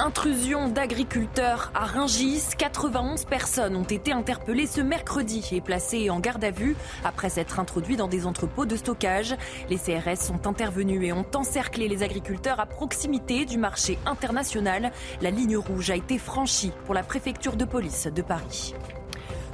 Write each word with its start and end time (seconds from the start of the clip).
Intrusion 0.00 0.68
d'agriculteurs 0.68 1.72
à 1.74 1.84
Ringis. 1.84 2.42
91 2.56 3.24
personnes 3.24 3.74
ont 3.74 3.82
été 3.82 4.12
interpellées 4.12 4.68
ce 4.68 4.80
mercredi 4.80 5.48
et 5.50 5.60
placées 5.60 6.08
en 6.08 6.20
garde 6.20 6.44
à 6.44 6.52
vue 6.52 6.76
après 7.04 7.30
s'être 7.30 7.58
introduits 7.58 7.96
dans 7.96 8.06
des 8.06 8.24
entrepôts 8.24 8.64
de 8.64 8.76
stockage. 8.76 9.34
Les 9.68 9.76
CRS 9.76 10.20
sont 10.20 10.46
intervenus 10.46 11.02
et 11.02 11.12
ont 11.12 11.26
encerclé 11.34 11.88
les 11.88 12.04
agriculteurs 12.04 12.60
à 12.60 12.66
proximité 12.66 13.44
du 13.44 13.58
marché 13.58 13.98
international. 14.06 14.92
La 15.20 15.30
ligne 15.30 15.56
rouge 15.56 15.90
a 15.90 15.96
été 15.96 16.16
franchie 16.16 16.72
pour 16.84 16.94
la 16.94 17.02
préfecture 17.02 17.56
de 17.56 17.64
police 17.64 18.06
de 18.06 18.22
Paris. 18.22 18.74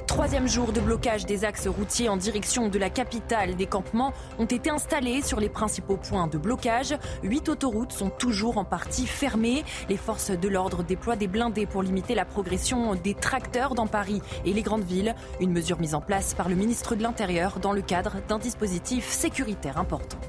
Troisième 0.07 0.47
jour 0.47 0.71
de 0.71 0.79
blocage 0.79 1.25
des 1.25 1.45
axes 1.45 1.67
routiers 1.67 2.09
en 2.09 2.15
direction 2.15 2.69
de 2.69 2.77
la 2.77 2.89
capitale. 2.89 3.55
Des 3.55 3.65
campements 3.65 4.13
ont 4.39 4.45
été 4.45 4.69
installés 4.69 5.21
sur 5.21 5.39
les 5.39 5.49
principaux 5.49 5.97
points 5.97 6.27
de 6.27 6.37
blocage. 6.37 6.95
Huit 7.23 7.49
autoroutes 7.49 7.91
sont 7.91 8.09
toujours 8.09 8.57
en 8.57 8.65
partie 8.65 9.07
fermées. 9.07 9.63
Les 9.89 9.97
forces 9.97 10.31
de 10.31 10.47
l'ordre 10.47 10.83
déploient 10.83 11.15
des 11.15 11.27
blindés 11.27 11.65
pour 11.65 11.83
limiter 11.83 12.15
la 12.15 12.25
progression 12.25 12.95
des 12.95 13.13
tracteurs 13.13 13.75
dans 13.75 13.87
Paris 13.87 14.21
et 14.45 14.53
les 14.53 14.61
grandes 14.61 14.85
villes. 14.85 15.15
Une 15.39 15.51
mesure 15.51 15.79
mise 15.79 15.95
en 15.95 16.01
place 16.01 16.33
par 16.33 16.49
le 16.49 16.55
ministre 16.55 16.95
de 16.95 17.03
l'Intérieur 17.03 17.59
dans 17.59 17.73
le 17.73 17.81
cadre 17.81 18.17
d'un 18.27 18.39
dispositif 18.39 19.09
sécuritaire 19.09 19.77
important. 19.77 20.19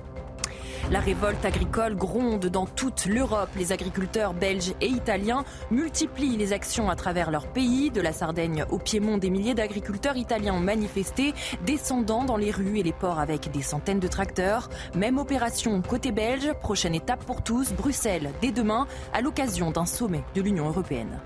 La 0.91 1.01
révolte 1.01 1.45
agricole 1.45 1.97
gronde 1.97 2.47
dans 2.47 2.67
toute 2.67 3.07
l'Europe. 3.07 3.51
Les 3.57 3.73
agriculteurs 3.73 4.35
belges 4.35 4.73
et 4.81 4.87
italiens 4.87 5.45
multiplient 5.71 6.37
les 6.37 6.53
actions 6.53 6.89
à 6.91 6.97
travers 6.97 7.31
leur 7.31 7.47
pays. 7.49 7.91
De 7.91 8.01
la 8.01 8.13
Sardaigne 8.13 8.65
au 8.71 8.79
Piémont, 8.79 9.19
des 9.19 9.31
milliers 9.31 9.55
d'agriculteurs 9.55 10.17
italiens 10.17 10.55
ont 10.55 10.61
manifesté, 10.61 11.35
descendant 11.65 12.25
dans 12.25 12.37
les 12.37 12.51
rues 12.51 12.79
et 12.79 12.83
les 12.83 12.93
ports 12.93 13.19
avec 13.19 13.51
des 13.51 13.63
centaines 13.63 14.01
de 14.01 14.09
tracteurs. 14.09 14.69
Même 14.95 15.19
opération 15.19 15.83
côté 15.83 16.13
belge. 16.13 16.53
Prochaine 16.61 16.95
étape 16.95 17.25
pour 17.25 17.43
tous, 17.43 17.73
Bruxelles, 17.73 18.31
dès 18.41 18.53
demain, 18.53 18.87
à 19.13 19.21
l'occasion 19.21 19.71
d'un 19.71 19.87
sommet 19.87 20.23
de 20.35 20.43
l'Union 20.43 20.69
européenne. 20.69 21.21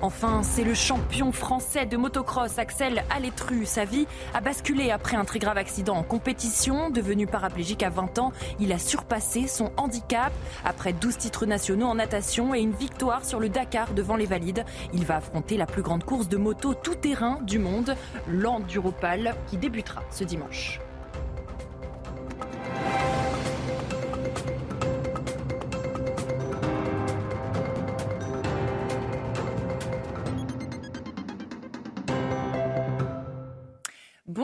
Enfin, 0.00 0.42
c'est 0.42 0.64
le 0.64 0.74
champion 0.74 1.32
français 1.32 1.86
de 1.86 1.96
motocross, 1.96 2.58
Axel 2.58 3.04
Alétru. 3.10 3.66
Sa 3.66 3.84
vie 3.84 4.06
a 4.34 4.40
basculé 4.40 4.90
après 4.90 5.16
un 5.16 5.24
très 5.24 5.38
grave 5.38 5.58
accident 5.58 5.96
en 5.96 6.02
compétition. 6.02 6.90
Devenu 6.90 7.26
paraplégique 7.26 7.82
à 7.82 7.90
20 7.90 8.18
ans, 8.18 8.32
il 8.60 8.72
a 8.72 8.78
surpassé 8.78 9.46
son 9.46 9.72
handicap. 9.76 10.32
Après 10.64 10.92
12 10.92 11.16
titres 11.18 11.46
nationaux 11.46 11.86
en 11.86 11.96
natation 11.96 12.54
et 12.54 12.60
une 12.60 12.72
victoire 12.72 13.24
sur 13.24 13.40
le 13.40 13.48
Dakar 13.48 13.92
devant 13.94 14.16
les 14.16 14.26
valides, 14.26 14.64
il 14.92 15.04
va 15.04 15.16
affronter 15.16 15.56
la 15.56 15.66
plus 15.66 15.82
grande 15.82 16.04
course 16.04 16.28
de 16.28 16.36
moto 16.36 16.74
tout-terrain 16.74 17.40
du 17.42 17.58
monde, 17.58 17.96
l'Enduropal, 18.28 19.34
qui 19.48 19.56
débutera 19.56 20.02
ce 20.10 20.24
dimanche. 20.24 20.80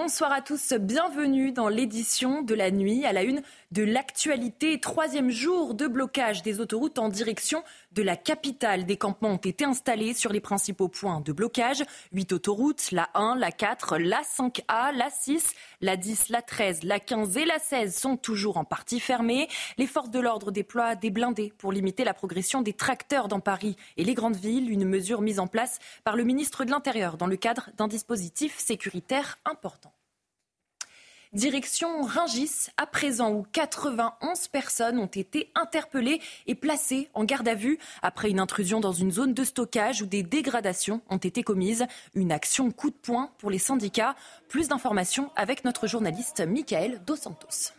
Bonsoir 0.04 0.32
à 0.32 0.42
tous, 0.42 0.74
bienvenue 0.74 1.50
dans 1.50 1.70
l'édition 1.70 2.42
de 2.42 2.54
la 2.54 2.70
nuit 2.70 3.06
à 3.06 3.14
la 3.14 3.22
une 3.22 3.40
de 3.74 3.82
l'actualité. 3.82 4.78
Troisième 4.78 5.30
jour 5.30 5.74
de 5.74 5.88
blocage 5.88 6.44
des 6.44 6.60
autoroutes 6.60 7.00
en 7.00 7.08
direction 7.08 7.64
de 7.90 8.02
la 8.02 8.16
capitale. 8.16 8.86
Des 8.86 8.96
campements 8.96 9.32
ont 9.32 9.36
été 9.36 9.64
installés 9.64 10.14
sur 10.14 10.32
les 10.32 10.40
principaux 10.40 10.86
points 10.86 11.20
de 11.20 11.32
blocage. 11.32 11.82
Huit 12.12 12.32
autoroutes, 12.32 12.92
la 12.92 13.10
1, 13.14 13.34
la 13.34 13.50
4, 13.50 13.98
la 13.98 14.22
5A, 14.22 14.94
la 14.96 15.10
6, 15.10 15.54
la 15.80 15.96
10, 15.96 16.28
la 16.28 16.40
13, 16.40 16.84
la 16.84 17.00
15 17.00 17.36
et 17.36 17.44
la 17.44 17.58
16 17.58 17.96
sont 17.96 18.16
toujours 18.16 18.58
en 18.58 18.64
partie 18.64 19.00
fermées. 19.00 19.48
Les 19.76 19.88
forces 19.88 20.10
de 20.10 20.20
l'ordre 20.20 20.52
déploient 20.52 20.94
des 20.94 21.10
blindés 21.10 21.52
pour 21.58 21.72
limiter 21.72 22.04
la 22.04 22.14
progression 22.14 22.62
des 22.62 22.74
tracteurs 22.74 23.26
dans 23.26 23.40
Paris 23.40 23.74
et 23.96 24.04
les 24.04 24.14
grandes 24.14 24.36
villes, 24.36 24.70
une 24.70 24.84
mesure 24.84 25.20
mise 25.20 25.40
en 25.40 25.48
place 25.48 25.80
par 26.04 26.14
le 26.14 26.22
ministre 26.22 26.64
de 26.64 26.70
l'Intérieur 26.70 27.16
dans 27.16 27.26
le 27.26 27.36
cadre 27.36 27.70
d'un 27.76 27.88
dispositif 27.88 28.56
sécuritaire 28.56 29.38
important. 29.44 29.92
Direction 31.34 32.02
Ringis, 32.02 32.68
à 32.76 32.86
présent, 32.86 33.32
où 33.32 33.44
91 33.50 34.46
personnes 34.46 35.00
ont 35.00 35.06
été 35.06 35.50
interpellées 35.56 36.20
et 36.46 36.54
placées 36.54 37.08
en 37.12 37.24
garde 37.24 37.48
à 37.48 37.56
vue 37.56 37.80
après 38.02 38.30
une 38.30 38.38
intrusion 38.38 38.78
dans 38.78 38.92
une 38.92 39.10
zone 39.10 39.34
de 39.34 39.42
stockage 39.42 40.00
où 40.00 40.06
des 40.06 40.22
dégradations 40.22 41.02
ont 41.10 41.16
été 41.16 41.42
commises. 41.42 41.86
Une 42.14 42.30
action 42.30 42.70
coup 42.70 42.90
de 42.90 42.94
poing 42.94 43.30
pour 43.38 43.50
les 43.50 43.58
syndicats. 43.58 44.14
Plus 44.46 44.68
d'informations 44.68 45.32
avec 45.34 45.64
notre 45.64 45.88
journaliste 45.88 46.40
Michael 46.46 47.02
Dos 47.04 47.16
Santos. 47.16 47.72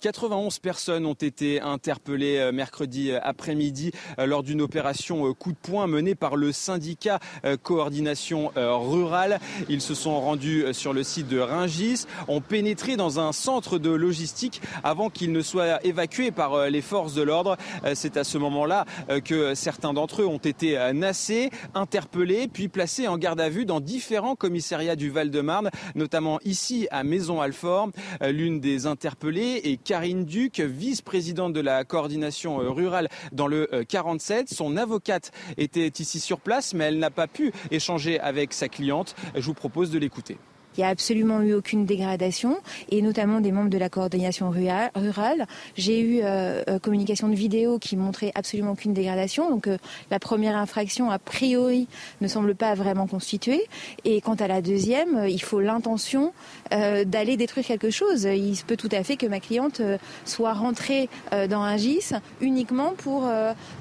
91 0.00 0.60
personnes 0.60 1.04
ont 1.04 1.12
été 1.12 1.60
interpellées 1.60 2.38
euh, 2.38 2.52
mercredi 2.52 3.10
euh, 3.10 3.18
après-midi 3.22 3.92
euh, 4.18 4.24
lors 4.24 4.42
d'une 4.42 4.62
opération 4.62 5.34
coup 5.34 5.52
de 5.52 5.58
poing 5.58 5.86
menée 5.86 6.14
par 6.14 6.36
le 6.36 6.52
syndicat 6.52 7.18
coordination 7.62 8.52
rurale. 8.56 9.40
Ils 9.68 9.80
se 9.80 9.94
sont 9.94 10.20
rendus 10.20 10.64
sur 10.72 10.92
le 10.92 11.02
site 11.02 11.28
de 11.28 11.38
Ringis, 11.38 12.06
ont 12.28 12.40
pénétré 12.40 12.96
dans 12.96 13.18
un 13.20 13.32
centre 13.32 13.78
de 13.78 13.90
logistique 13.90 14.62
avant 14.82 15.10
qu'ils 15.10 15.32
ne 15.32 15.42
soient 15.42 15.84
évacués 15.84 16.30
par 16.30 16.68
les 16.68 16.82
forces 16.82 17.14
de 17.14 17.22
l'ordre. 17.22 17.56
C'est 17.94 18.16
à 18.16 18.24
ce 18.24 18.38
moment-là 18.38 18.84
que 19.24 19.54
certains 19.54 19.92
d'entre 19.92 20.22
eux 20.22 20.26
ont 20.26 20.38
été 20.38 20.78
nassés, 20.94 21.50
interpellés, 21.74 22.48
puis 22.48 22.68
placés 22.68 23.08
en 23.08 23.18
garde 23.18 23.40
à 23.40 23.48
vue 23.48 23.64
dans 23.64 23.80
différents 23.80 24.36
commissariats 24.36 24.96
du 24.96 25.10
Val-de-Marne, 25.10 25.70
notamment 25.94 26.38
ici 26.44 26.86
à 26.90 27.04
Maison-Alfort. 27.04 27.90
L'une 28.22 28.60
des 28.60 28.86
interpellées 28.86 29.60
est 29.64 29.89
Karine 29.90 30.24
Duc, 30.24 30.60
vice-présidente 30.60 31.52
de 31.52 31.58
la 31.58 31.82
coordination 31.82 32.60
euh, 32.60 32.70
rurale 32.70 33.08
dans 33.32 33.48
le 33.48 33.68
47. 33.88 34.52
Euh, 34.52 34.54
Son 34.54 34.76
avocate 34.76 35.32
était 35.56 35.88
ici 35.88 36.20
sur 36.20 36.38
place, 36.38 36.74
mais 36.74 36.84
elle 36.84 37.00
n'a 37.00 37.10
pas 37.10 37.26
pu 37.26 37.50
échanger 37.72 38.20
avec 38.20 38.52
sa 38.52 38.68
cliente. 38.68 39.16
Je 39.34 39.40
vous 39.40 39.52
propose 39.52 39.90
de 39.90 39.98
l'écouter. 39.98 40.38
Il 40.76 40.80
n'y 40.80 40.84
a 40.84 40.88
absolument 40.88 41.40
eu 41.42 41.54
aucune 41.54 41.84
dégradation, 41.84 42.56
et 42.90 43.02
notamment 43.02 43.40
des 43.40 43.52
membres 43.52 43.70
de 43.70 43.78
la 43.78 43.88
coordination 43.88 44.50
rurale. 44.50 45.46
J'ai 45.76 46.00
eu 46.00 46.20
euh, 46.22 46.62
euh, 46.68 46.78
communication 46.78 47.28
de 47.28 47.34
vidéo 47.34 47.78
qui 47.78 47.96
montrait 47.96 48.32
absolument 48.34 48.72
aucune 48.72 48.94
dégradation. 48.94 49.50
Donc 49.50 49.66
euh, 49.66 49.78
la 50.10 50.18
première 50.18 50.56
infraction, 50.56 51.10
a 51.10 51.18
priori, 51.18 51.88
ne 52.20 52.28
semble 52.28 52.54
pas 52.54 52.74
vraiment 52.74 53.06
constituée. 53.06 53.62
Et 54.04 54.20
quant 54.20 54.34
à 54.34 54.46
la 54.46 54.62
deuxième, 54.62 55.26
il 55.28 55.42
faut 55.42 55.60
l'intention 55.60 56.32
d'aller 56.70 57.36
détruire 57.36 57.66
quelque 57.66 57.90
chose. 57.90 58.24
Il 58.24 58.56
se 58.56 58.64
peut 58.64 58.76
tout 58.76 58.88
à 58.92 59.02
fait 59.02 59.16
que 59.16 59.26
ma 59.26 59.40
cliente 59.40 59.82
soit 60.24 60.52
rentrée 60.52 61.08
dans 61.48 61.60
un 61.60 61.76
GIS 61.76 62.12
uniquement 62.40 62.94
pour, 62.96 63.28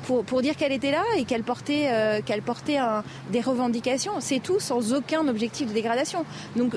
pour, 0.04 0.24
pour 0.24 0.42
dire 0.42 0.56
qu'elle 0.56 0.72
était 0.72 0.92
là 0.92 1.04
et 1.18 1.26
qu'elle 1.26 1.44
portait, 1.44 2.22
qu'elle 2.26 2.42
portait 2.42 2.78
un, 2.78 3.04
des 3.32 3.42
revendications. 3.42 4.14
C'est 4.20 4.40
tout, 4.40 4.60
sans 4.60 4.94
aucun 4.94 5.28
objectif 5.28 5.68
de 5.68 5.74
dégradation. 5.74 6.26
Donc 6.56 6.76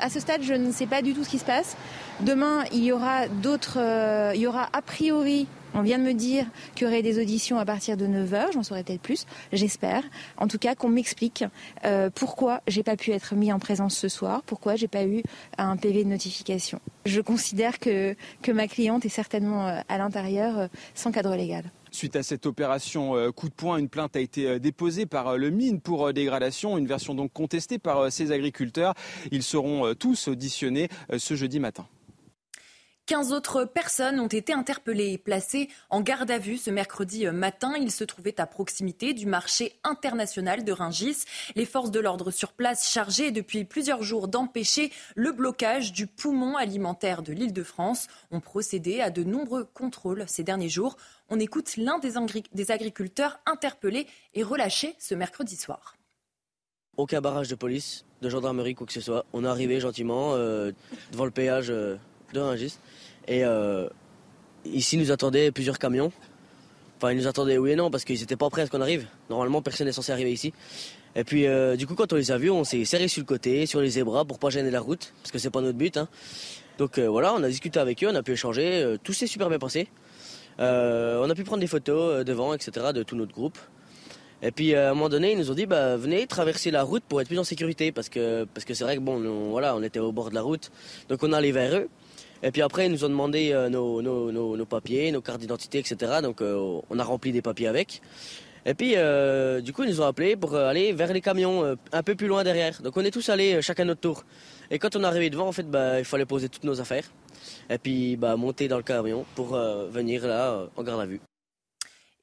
à 0.00 0.10
ce 0.10 0.20
stade, 0.20 0.42
je 0.42 0.54
ne 0.54 0.72
sais 0.72 0.86
pas 0.86 1.02
du 1.02 1.14
tout 1.14 1.24
ce 1.24 1.30
qui 1.30 1.38
se 1.38 1.44
passe. 1.44 1.76
Demain, 2.20 2.64
il 2.72 2.82
y 2.82 2.92
aura 2.92 3.28
d'autres, 3.28 3.78
euh, 3.78 4.32
il 4.34 4.40
y 4.40 4.46
aura 4.46 4.68
a 4.72 4.82
priori 4.82 5.46
on 5.74 5.82
vient 5.82 5.98
de 5.98 6.02
me 6.04 6.14
dire 6.14 6.46
qu'il 6.74 6.86
y 6.86 6.90
aurait 6.90 7.02
des 7.02 7.20
auditions 7.20 7.58
à 7.58 7.64
partir 7.64 7.96
de 7.96 8.06
9h, 8.06 8.52
j'en 8.52 8.62
saurai 8.62 8.82
peut-être 8.82 9.02
plus, 9.02 9.26
j'espère. 9.52 10.02
En 10.38 10.48
tout 10.48 10.58
cas, 10.58 10.74
qu'on 10.74 10.88
m'explique 10.88 11.44
euh, 11.84 12.10
pourquoi 12.12 12.62
j'ai 12.66 12.82
pas 12.82 12.96
pu 12.96 13.12
être 13.12 13.34
mis 13.34 13.52
en 13.52 13.58
présence 13.58 13.96
ce 13.96 14.08
soir, 14.08 14.42
pourquoi 14.46 14.76
j'ai 14.76 14.88
pas 14.88 15.04
eu 15.04 15.22
un 15.58 15.76
PV 15.76 16.04
de 16.04 16.08
notification. 16.08 16.80
Je 17.04 17.20
considère 17.20 17.78
que, 17.78 18.16
que 18.42 18.50
ma 18.50 18.66
cliente 18.66 19.04
est 19.04 19.10
certainement 19.10 19.68
euh, 19.68 19.80
à 19.88 19.98
l'intérieur 19.98 20.68
sans 20.94 21.12
cadre 21.12 21.36
légal. 21.36 21.64
Suite 21.90 22.16
à 22.16 22.22
cette 22.22 22.46
opération 22.46 23.16
euh, 23.16 23.30
coup 23.32 23.48
de 23.48 23.54
poing, 23.54 23.78
une 23.78 23.88
plainte 23.88 24.16
a 24.16 24.20
été 24.20 24.46
euh, 24.46 24.58
déposée 24.58 25.06
par 25.06 25.28
euh, 25.28 25.36
le 25.36 25.50
mine 25.50 25.80
pour 25.80 26.12
dégradation, 26.12 26.78
une 26.78 26.86
version 26.86 27.14
donc 27.14 27.32
contestée 27.32 27.78
par 27.78 28.10
ces 28.12 28.32
agriculteurs. 28.32 28.94
Ils 29.30 29.42
seront 29.42 29.94
tous 29.94 30.28
auditionnés 30.28 30.88
ce 31.16 31.34
jeudi 31.34 31.60
matin. 31.60 31.86
15 33.08 33.32
autres 33.32 33.64
personnes 33.64 34.20
ont 34.20 34.26
été 34.26 34.52
interpellées 34.52 35.12
et 35.12 35.18
placées 35.18 35.70
en 35.88 36.02
garde 36.02 36.30
à 36.30 36.36
vue 36.36 36.58
ce 36.58 36.68
mercredi 36.68 37.26
matin. 37.28 37.72
Ils 37.80 37.90
se 37.90 38.04
trouvaient 38.04 38.38
à 38.38 38.44
proximité 38.44 39.14
du 39.14 39.24
marché 39.24 39.72
international 39.82 40.62
de 40.62 40.72
Ringis. 40.72 41.24
Les 41.56 41.64
forces 41.64 41.90
de 41.90 42.00
l'ordre 42.00 42.30
sur 42.30 42.52
place 42.52 42.92
chargées 42.92 43.30
depuis 43.30 43.64
plusieurs 43.64 44.02
jours 44.02 44.28
d'empêcher 44.28 44.92
le 45.14 45.32
blocage 45.32 45.94
du 45.94 46.06
poumon 46.06 46.58
alimentaire 46.58 47.22
de 47.22 47.32
l'île 47.32 47.54
de 47.54 47.62
France 47.62 48.08
ont 48.30 48.40
procédé 48.40 49.00
à 49.00 49.08
de 49.08 49.24
nombreux 49.24 49.64
contrôles 49.64 50.24
ces 50.26 50.42
derniers 50.42 50.68
jours. 50.68 50.98
On 51.30 51.40
écoute 51.40 51.78
l'un 51.78 51.98
des, 51.98 52.70
agriculteurs 52.70 53.40
interpellés 53.46 54.06
et 54.34 54.42
relâchés 54.42 54.96
ce 54.98 55.14
mercredi 55.14 55.56
soir. 55.56 55.96
Aucun 56.98 57.22
barrage 57.22 57.48
de 57.48 57.54
police, 57.54 58.04
de 58.20 58.28
gendarmerie, 58.28 58.74
quoi 58.74 58.86
que 58.86 58.92
ce 58.92 59.00
soit. 59.00 59.24
On 59.32 59.46
est 59.46 59.48
arrivé 59.48 59.80
gentiment 59.80 60.34
euh, 60.34 60.72
devant 61.12 61.24
le 61.24 61.30
péage 61.30 61.70
euh, 61.70 61.96
de 62.32 62.40
Ringis. 62.40 62.78
Et 63.26 63.44
euh, 63.44 63.88
ici, 64.64 64.96
nous 64.96 65.12
attendaient 65.12 65.50
plusieurs 65.50 65.78
camions. 65.78 66.12
Enfin, 66.96 67.12
ils 67.12 67.18
nous 67.18 67.26
attendaient 67.26 67.58
oui 67.58 67.72
et 67.72 67.76
non, 67.76 67.90
parce 67.90 68.04
qu'ils 68.04 68.18
n'étaient 68.20 68.36
pas 68.36 68.50
prêts 68.50 68.62
à 68.62 68.66
ce 68.66 68.70
qu'on 68.70 68.80
arrive. 68.80 69.06
Normalement, 69.30 69.62
personne 69.62 69.86
n'est 69.86 69.92
censé 69.92 70.12
arriver 70.12 70.32
ici. 70.32 70.52
Et 71.14 71.24
puis, 71.24 71.46
euh, 71.46 71.76
du 71.76 71.86
coup, 71.86 71.94
quand 71.94 72.12
on 72.12 72.16
les 72.16 72.32
a 72.32 72.38
vus, 72.38 72.50
on 72.50 72.64
s'est 72.64 72.84
serré 72.84 73.08
sur 73.08 73.20
le 73.20 73.26
côté, 73.26 73.66
sur 73.66 73.80
les 73.80 73.90
zébras, 73.90 74.24
pour 74.24 74.38
pas 74.38 74.50
gêner 74.50 74.70
la 74.70 74.80
route, 74.80 75.12
parce 75.22 75.30
que 75.30 75.38
c'est 75.38 75.50
pas 75.50 75.60
notre 75.60 75.78
but. 75.78 75.96
Hein. 75.96 76.08
Donc 76.78 76.98
euh, 76.98 77.08
voilà, 77.08 77.34
on 77.34 77.42
a 77.42 77.48
discuté 77.48 77.80
avec 77.80 78.04
eux, 78.04 78.08
on 78.08 78.14
a 78.14 78.22
pu 78.22 78.32
échanger, 78.32 78.96
tout 79.02 79.12
s'est 79.12 79.26
super 79.26 79.48
bien 79.48 79.58
passé. 79.58 79.88
on 80.58 81.28
a 81.28 81.34
pu 81.34 81.42
prendre 81.42 81.60
des 81.60 81.66
photos 81.66 82.24
devant, 82.24 82.54
etc., 82.54 82.92
de 82.94 83.02
tout 83.02 83.16
notre 83.16 83.32
groupe. 83.32 83.58
Et 84.40 84.52
puis 84.52 84.74
à 84.74 84.90
un 84.90 84.94
moment 84.94 85.08
donné, 85.08 85.32
ils 85.32 85.38
nous 85.38 85.50
ont 85.50 85.54
dit 85.54 85.66
bah, 85.66 85.96
venez 85.96 86.26
traverser 86.26 86.70
la 86.70 86.84
route 86.84 87.02
pour 87.08 87.20
être 87.20 87.26
plus 87.26 87.38
en 87.38 87.44
sécurité 87.44 87.90
parce 87.90 88.08
que 88.08 88.46
parce 88.54 88.64
que 88.64 88.72
c'est 88.72 88.84
vrai 88.84 88.94
que 88.94 89.00
bon, 89.00 89.50
voilà, 89.50 89.74
on 89.74 89.82
était 89.82 89.98
au 89.98 90.12
bord 90.12 90.30
de 90.30 90.36
la 90.36 90.42
route, 90.42 90.70
donc 91.08 91.22
on 91.24 91.32
allait 91.32 91.50
vers 91.50 91.74
eux. 91.76 91.88
Et 92.42 92.50
puis 92.50 92.62
après, 92.62 92.86
ils 92.86 92.92
nous 92.92 93.04
ont 93.04 93.08
demandé 93.08 93.52
euh, 93.52 93.68
nos, 93.68 94.00
nos, 94.02 94.56
nos, 94.56 94.66
papiers, 94.66 95.10
nos 95.10 95.20
cartes 95.20 95.40
d'identité, 95.40 95.78
etc. 95.78 96.20
Donc 96.22 96.40
euh, 96.40 96.80
on 96.88 96.98
a 96.98 97.04
rempli 97.04 97.32
des 97.32 97.42
papiers 97.42 97.66
avec. 97.66 98.00
Et 98.66 98.74
puis 98.74 98.94
euh, 98.96 99.60
du 99.60 99.72
coup, 99.72 99.84
ils 99.84 99.90
nous 99.90 100.00
ont 100.00 100.06
appelés 100.06 100.36
pour 100.36 100.54
aller 100.54 100.92
vers 100.92 101.12
les 101.12 101.20
camions 101.20 101.76
un 101.92 102.02
peu 102.02 102.14
plus 102.14 102.26
loin 102.26 102.44
derrière. 102.44 102.80
Donc 102.82 102.96
on 102.96 103.04
est 103.04 103.10
tous 103.10 103.28
allés 103.28 103.62
chacun 103.62 103.84
notre 103.84 104.00
tour. 104.00 104.24
Et 104.70 104.78
quand 104.78 104.94
on 104.96 105.02
est 105.02 105.06
arrivé 105.06 105.30
devant, 105.30 105.48
en 105.48 105.52
fait, 105.52 105.68
bah, 105.68 105.98
il 105.98 106.04
fallait 106.04 106.26
poser 106.26 106.48
toutes 106.48 106.64
nos 106.64 106.80
affaires 106.80 107.04
et 107.70 107.78
puis 107.78 108.16
bah, 108.16 108.36
monter 108.36 108.68
dans 108.68 108.76
le 108.76 108.82
camion 108.82 109.24
pour 109.34 109.56
venir 109.56 110.26
là 110.26 110.66
en 110.76 110.82
garde 110.82 111.00
à 111.00 111.06
vue. 111.06 111.20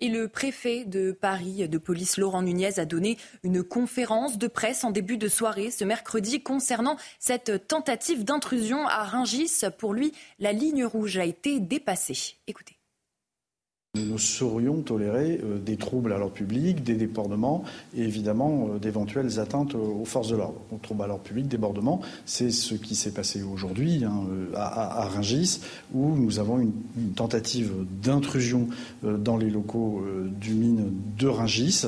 Et 0.02 0.10
le 0.10 0.28
préfet 0.28 0.84
de 0.84 1.14
Paris 1.14 1.70
de 1.70 1.78
police 1.78 2.18
Laurent 2.18 2.42
Nunez 2.42 2.80
a 2.80 2.86
donné 2.86 3.18
une 3.44 3.64
conférence 3.64 4.38
de 4.38 4.48
presse 4.48 4.84
en 4.84 4.92
début 4.92 5.18
de 5.18 5.30
soirée 5.30 5.72
ce 5.72 5.86
mercredi 5.86 6.44
concernant 6.44 6.98
cette 7.18 7.68
tentative 7.68 8.26
d'intrusion 8.26 8.86
à 8.88 9.04
Ringis. 9.04 9.62
Pour 9.78 9.94
lui, 9.94 10.12
la 10.40 10.52
ligne 10.52 10.86
rouge 10.86 11.18
a 11.18 11.24
été 11.24 11.62
dépassée. 11.62 12.36
Écoutez. 12.48 12.75
Nous 13.96 14.18
saurions 14.18 14.82
tolérer 14.82 15.40
euh, 15.44 15.58
des 15.58 15.78
troubles 15.78 16.12
à 16.12 16.18
l'ordre 16.18 16.34
public, 16.34 16.84
des 16.84 16.96
débordements 16.96 17.64
et 17.96 18.02
évidemment 18.02 18.70
euh, 18.74 18.78
d'éventuelles 18.78 19.40
atteintes 19.40 19.76
aux 19.76 20.04
forces 20.06 20.30
de 20.30 20.36
l'ordre. 20.36 20.60
Troubles 20.82 21.04
à 21.04 21.08
l'ordre 21.08 21.24
public, 21.24 21.48
débordements, 21.48 22.02
c'est 22.26 22.52
ce 22.52 22.76
qui 22.76 22.96
s'est 22.96 23.12
passé 23.12 23.42
aujourd'hui 23.42 24.04
hein, 24.04 24.24
euh, 24.30 24.52
à, 24.56 25.04
à, 25.04 25.06
Ringis, 25.08 25.62
où 25.94 26.16
nous 26.16 26.40
avons 26.40 26.60
une, 26.60 26.74
tentative 27.16 27.72
d'intrusion 28.04 28.68
dans 29.04 29.38
les 29.38 29.50
locaux 29.50 30.04
du 30.40 30.54
mine 30.54 30.92
de 31.18 31.28
Ringis 31.28 31.86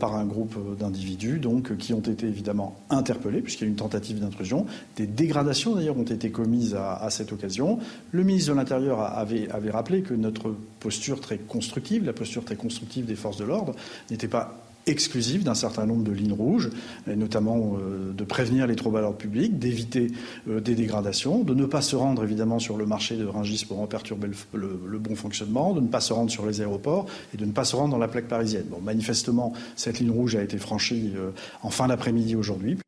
par 0.00 0.16
un 0.16 0.24
groupe 0.24 0.56
d'individus 0.78 1.38
donc 1.38 1.76
qui 1.76 1.92
ont 1.92 2.00
été 2.00 2.26
évidemment 2.26 2.76
interpellés 2.90 3.40
puisqu'il 3.40 3.64
y 3.64 3.66
a 3.66 3.70
une 3.70 3.76
tentative 3.76 4.20
d'intrusion. 4.20 4.66
Des 4.96 5.06
dégradations 5.06 5.74
d'ailleurs 5.74 5.98
ont 5.98 6.02
été 6.02 6.30
commises 6.30 6.74
à, 6.74 6.96
à, 6.96 7.10
cette 7.10 7.32
occasion. 7.32 7.78
Le 8.10 8.24
ministre 8.24 8.52
de 8.52 8.56
l'Intérieur 8.56 9.00
avait, 9.00 9.48
avait 9.50 9.70
rappelé 9.70 10.02
que 10.02 10.14
notre 10.14 10.54
posture 10.80 11.20
très 11.20 11.38
constructive, 11.46 12.04
la 12.04 12.12
posture 12.12 12.44
très 12.44 12.56
constructive 12.56 13.06
des 13.06 13.16
forces 13.16 13.36
de 13.36 13.44
l'ordre 13.44 13.74
n'était 14.10 14.28
pas 14.28 14.64
exclusive 14.86 15.44
d'un 15.44 15.54
certain 15.54 15.86
nombre 15.86 16.04
de 16.04 16.12
lignes 16.12 16.32
rouges, 16.32 16.70
notamment 17.06 17.76
euh, 17.78 18.12
de 18.12 18.24
prévenir 18.24 18.66
les 18.66 18.76
troubles 18.76 18.98
à 18.98 19.00
l'ordre 19.00 19.16
public, 19.16 19.58
d'éviter 19.58 20.10
euh, 20.48 20.60
des 20.60 20.74
dégradations, 20.74 21.42
de 21.42 21.54
ne 21.54 21.66
pas 21.66 21.82
se 21.82 21.96
rendre 21.96 22.24
évidemment 22.24 22.58
sur 22.58 22.76
le 22.76 22.86
marché 22.86 23.16
de 23.16 23.24
Rungis 23.24 23.64
pour 23.66 23.80
en 23.80 23.86
perturber 23.86 24.28
le, 24.52 24.98
bon 24.98 25.14
fonctionnement, 25.16 25.72
de 25.72 25.80
ne 25.80 25.88
pas 25.88 26.00
se 26.00 26.12
rendre 26.12 26.30
sur 26.30 26.46
les 26.46 26.60
aéroports 26.60 27.06
et 27.32 27.36
de 27.36 27.44
ne 27.44 27.52
pas 27.52 27.64
se 27.64 27.76
rendre 27.76 27.90
dans 27.90 27.98
la 27.98 28.08
plaque 28.08 28.28
parisienne. 28.28 28.66
Bon, 28.70 28.80
manifestement, 28.80 29.52
cette 29.76 30.00
ligne 30.00 30.10
rouge 30.10 30.36
a 30.36 30.42
été 30.42 30.58
franchie 30.58 31.12
euh, 31.16 31.30
en 31.62 31.70
fin 31.70 31.88
d'après-midi 31.88 32.36
aujourd'hui. 32.36 32.78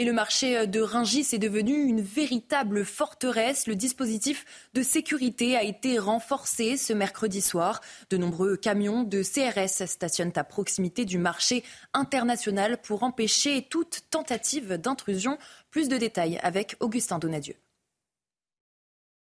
Et 0.00 0.04
le 0.04 0.12
marché 0.12 0.68
de 0.68 0.80
Ringis 0.80 1.26
est 1.32 1.40
devenu 1.40 1.74
une 1.82 2.00
véritable 2.00 2.84
forteresse. 2.84 3.66
Le 3.66 3.74
dispositif 3.74 4.44
de 4.72 4.80
sécurité 4.80 5.56
a 5.56 5.64
été 5.64 5.98
renforcé 5.98 6.76
ce 6.76 6.92
mercredi 6.92 7.40
soir. 7.40 7.80
De 8.08 8.16
nombreux 8.16 8.56
camions 8.56 9.02
de 9.02 9.24
CRS 9.24 9.86
stationnent 9.86 10.32
à 10.36 10.44
proximité 10.44 11.04
du 11.04 11.18
marché 11.18 11.64
international 11.94 12.80
pour 12.80 13.02
empêcher 13.02 13.66
toute 13.68 14.02
tentative 14.08 14.74
d'intrusion. 14.74 15.36
Plus 15.72 15.88
de 15.88 15.96
détails 15.96 16.38
avec 16.44 16.76
Augustin 16.78 17.18
Donadieu. 17.18 17.56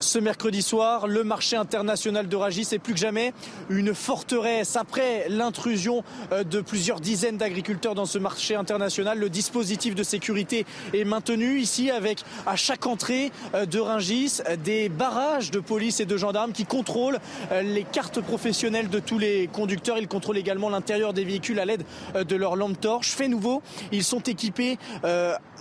Ce 0.03 0.19
mercredi 0.19 0.61
soir, 0.61 1.07
le 1.07 1.23
marché 1.23 1.55
international 1.55 2.27
de 2.27 2.35
Ragis 2.35 2.67
est 2.73 2.79
plus 2.79 2.94
que 2.94 3.00
jamais 3.00 3.33
une 3.69 3.95
forteresse. 3.95 4.75
Après 4.75 5.27
l'intrusion 5.29 6.03
euh, 6.33 6.44
de 6.44 6.59
plusieurs 6.59 7.00
dizaines 7.00 7.38
d'agriculteurs 7.38 7.95
dans 7.95 8.05
ce 8.05 8.17
marché 8.17 8.53
international, 8.53 9.17
le 9.17 9.29
dispositif 9.29 9.95
de 9.95 10.03
sécurité 10.03 10.65
est 10.94 11.05
maintenu 11.05 11.57
ici 11.57 11.89
avec 11.89 12.19
à 12.45 12.57
chaque 12.57 12.85
entrée 12.85 13.31
euh, 13.55 13.65
de 13.65 13.79
Rungis 13.79 14.41
des 14.65 14.89
barrages 14.89 15.51
de 15.51 15.61
police 15.61 16.01
et 16.01 16.06
de 16.06 16.17
gendarmes 16.17 16.51
qui 16.51 16.65
contrôlent 16.65 17.19
euh, 17.53 17.61
les 17.61 17.83
cartes 17.83 18.19
professionnelles 18.19 18.89
de 18.89 18.99
tous 18.99 19.19
les 19.19 19.47
conducteurs. 19.47 19.97
Ils 19.99 20.09
contrôlent 20.09 20.38
également 20.38 20.69
l'intérieur 20.69 21.13
des 21.13 21.23
véhicules 21.23 21.59
à 21.59 21.65
l'aide 21.65 21.85
de 22.13 22.35
leurs 22.35 22.57
lampes 22.57 22.81
torches. 22.81 23.11
Fait 23.11 23.29
nouveau, 23.29 23.61
ils 23.94 24.03
sont 24.03 24.19
équipés 24.19 24.77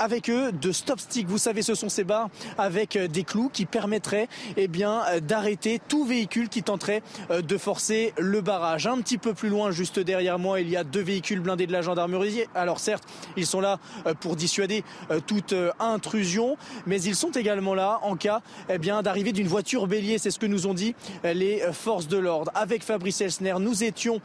avec 0.03 0.29
eux 0.31 0.51
de 0.51 0.73
stop 0.73 0.99
sticks. 0.99 1.29
Vous 1.29 1.39
savez, 1.39 1.63
ce 1.63 1.77
sont 1.77 1.89
ces 1.89 2.03
barres 2.03 2.29
avec 2.59 2.99
des 2.99 3.23
clous 3.23 3.51
qui 3.53 3.67
permettraient 3.67 4.29
eh 4.57 4.67
bien, 4.67 5.03
euh, 5.09 5.21
d'arrêter 5.21 5.81
tout 5.89 6.05
véhicule 6.05 6.49
qui 6.49 6.65
tenterait 6.65 7.03
euh, 7.31 7.41
de 7.41 7.57
forcer 7.57 8.13
le 8.19 8.41
barrage. 8.41 8.89
Un 8.89 9.01
petit 9.01 9.17
peu 9.17 9.33
plus 9.33 9.49
loin, 9.49 9.71
juste 9.71 10.01
derrière 10.01 10.41
moi, 10.41 10.61
il 10.61 10.69
y 10.69 10.77
a 10.77 10.83
deux 10.83 11.03
véhicules 11.03 11.39
blindés 11.39 11.69
de 11.69 11.73
la 11.73 11.83
gendarmerie. 11.83 12.43
Alors 12.57 12.81
certes, 12.81 13.05
ils 13.37 13.47
sont 13.47 13.61
là 13.61 13.79
euh, 14.07 14.15
pour 14.15 14.35
dissuader 14.35 14.83
toute 15.27 15.55
intrusion, 15.79 16.57
mais 16.87 17.01
ils 17.03 17.15
sont 17.15 17.31
également 17.31 17.75
là 17.75 18.01
en 18.03 18.17
cas 18.17 18.41
eh 18.69 18.79
bien, 18.79 19.03
d'arrivée 19.03 19.33
d'une 19.33 19.47
voiture 19.47 19.87
bélier. 19.87 20.19
C'est 20.19 20.31
ce 20.31 20.39
que 20.39 20.47
nous 20.47 20.67
ont 20.67 20.75
dit 20.75 20.95
les 21.23 21.63
forces 21.73 22.09
de 22.09 22.17
l'ordre. 22.17 22.51
Avec 22.55 22.83
Fabrice 22.83 23.21
Elsner, 23.21 23.55
nous 23.61 23.85
étions 23.85 24.21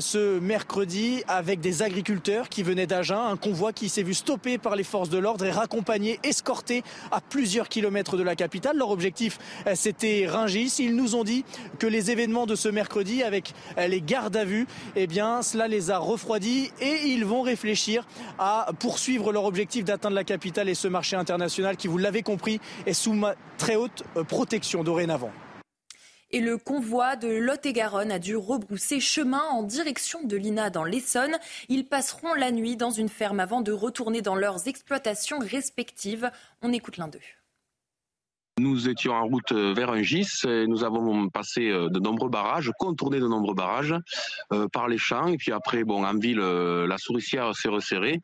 ce 0.00 0.38
mercredi 0.40 1.22
avec 1.28 1.60
des 1.60 1.82
agriculteurs 1.82 2.48
qui 2.48 2.62
venaient 2.62 2.86
d'Agen, 2.86 3.18
un 3.18 3.36
convoi 3.36 3.72
qui 3.72 3.88
s'est 3.88 4.02
vu 4.02 4.14
stoppé 4.14 4.58
par 4.58 4.76
les 4.76 4.84
forces 4.84 5.08
de 5.08 5.18
l'ordre 5.18 5.21
et 5.44 5.50
raccompagné, 5.50 6.18
escorté 6.22 6.82
à 7.10 7.20
plusieurs 7.20 7.68
kilomètres 7.68 8.16
de 8.16 8.22
la 8.22 8.34
capitale. 8.36 8.76
Leur 8.76 8.90
objectif 8.90 9.38
euh, 9.66 9.72
c'était 9.74 10.26
Ringis. 10.28 10.76
Ils 10.78 10.96
nous 10.96 11.14
ont 11.14 11.24
dit 11.24 11.44
que 11.78 11.86
les 11.86 12.10
événements 12.10 12.46
de 12.46 12.54
ce 12.54 12.68
mercredi 12.68 13.22
avec 13.22 13.54
euh, 13.78 13.86
les 13.86 14.00
gardes 14.00 14.36
à 14.36 14.44
vue, 14.44 14.66
eh 14.96 15.06
bien, 15.06 15.42
cela 15.42 15.68
les 15.68 15.90
a 15.90 15.98
refroidis 15.98 16.70
et 16.80 17.06
ils 17.06 17.24
vont 17.24 17.42
réfléchir 17.42 18.06
à 18.38 18.70
poursuivre 18.78 19.32
leur 19.32 19.44
objectif 19.44 19.84
d'atteindre 19.84 20.16
la 20.16 20.24
capitale 20.24 20.68
et 20.68 20.74
ce 20.74 20.88
marché 20.88 21.16
international 21.16 21.76
qui, 21.76 21.88
vous 21.88 21.98
l'avez 21.98 22.22
compris, 22.22 22.60
est 22.86 22.92
sous 22.92 23.12
ma 23.12 23.34
très 23.58 23.76
haute 23.76 24.02
euh, 24.16 24.24
protection 24.24 24.82
dorénavant 24.82 25.30
et 26.32 26.40
le 26.40 26.58
convoi 26.58 27.16
de 27.16 27.28
Lot-et-Garonne 27.28 28.10
a 28.10 28.18
dû 28.18 28.36
rebrousser 28.36 29.00
chemin 29.00 29.42
en 29.50 29.62
direction 29.62 30.24
de 30.24 30.36
l'INA 30.36 30.70
dans 30.70 30.84
l'Essonne. 30.84 31.36
Ils 31.68 31.86
passeront 31.86 32.34
la 32.34 32.50
nuit 32.50 32.76
dans 32.76 32.90
une 32.90 33.08
ferme 33.08 33.40
avant 33.40 33.60
de 33.60 33.72
retourner 33.72 34.22
dans 34.22 34.34
leurs 34.34 34.66
exploitations 34.66 35.38
respectives. 35.38 36.30
On 36.62 36.72
écoute 36.72 36.96
l'un 36.96 37.08
d'eux. 37.08 37.20
Nous 38.58 38.86
étions 38.86 39.14
en 39.14 39.26
route 39.26 39.50
euh, 39.52 39.72
vers 39.72 39.90
un 39.90 40.02
gis 40.02 40.28
et 40.46 40.66
nous 40.66 40.84
avons 40.84 41.30
passé 41.30 41.70
euh, 41.70 41.88
de 41.88 41.98
nombreux 41.98 42.28
barrages, 42.28 42.70
contourné 42.78 43.18
de 43.18 43.26
nombreux 43.26 43.54
barrages 43.54 43.94
euh, 44.52 44.68
par 44.68 44.88
les 44.88 44.98
champs. 44.98 45.26
Et 45.28 45.38
puis 45.38 45.52
après, 45.52 45.84
bon, 45.84 46.04
en 46.04 46.18
ville, 46.18 46.38
la 46.38 46.98
souricière 46.98 47.54
s'est 47.54 47.70
resserrée. 47.70 48.20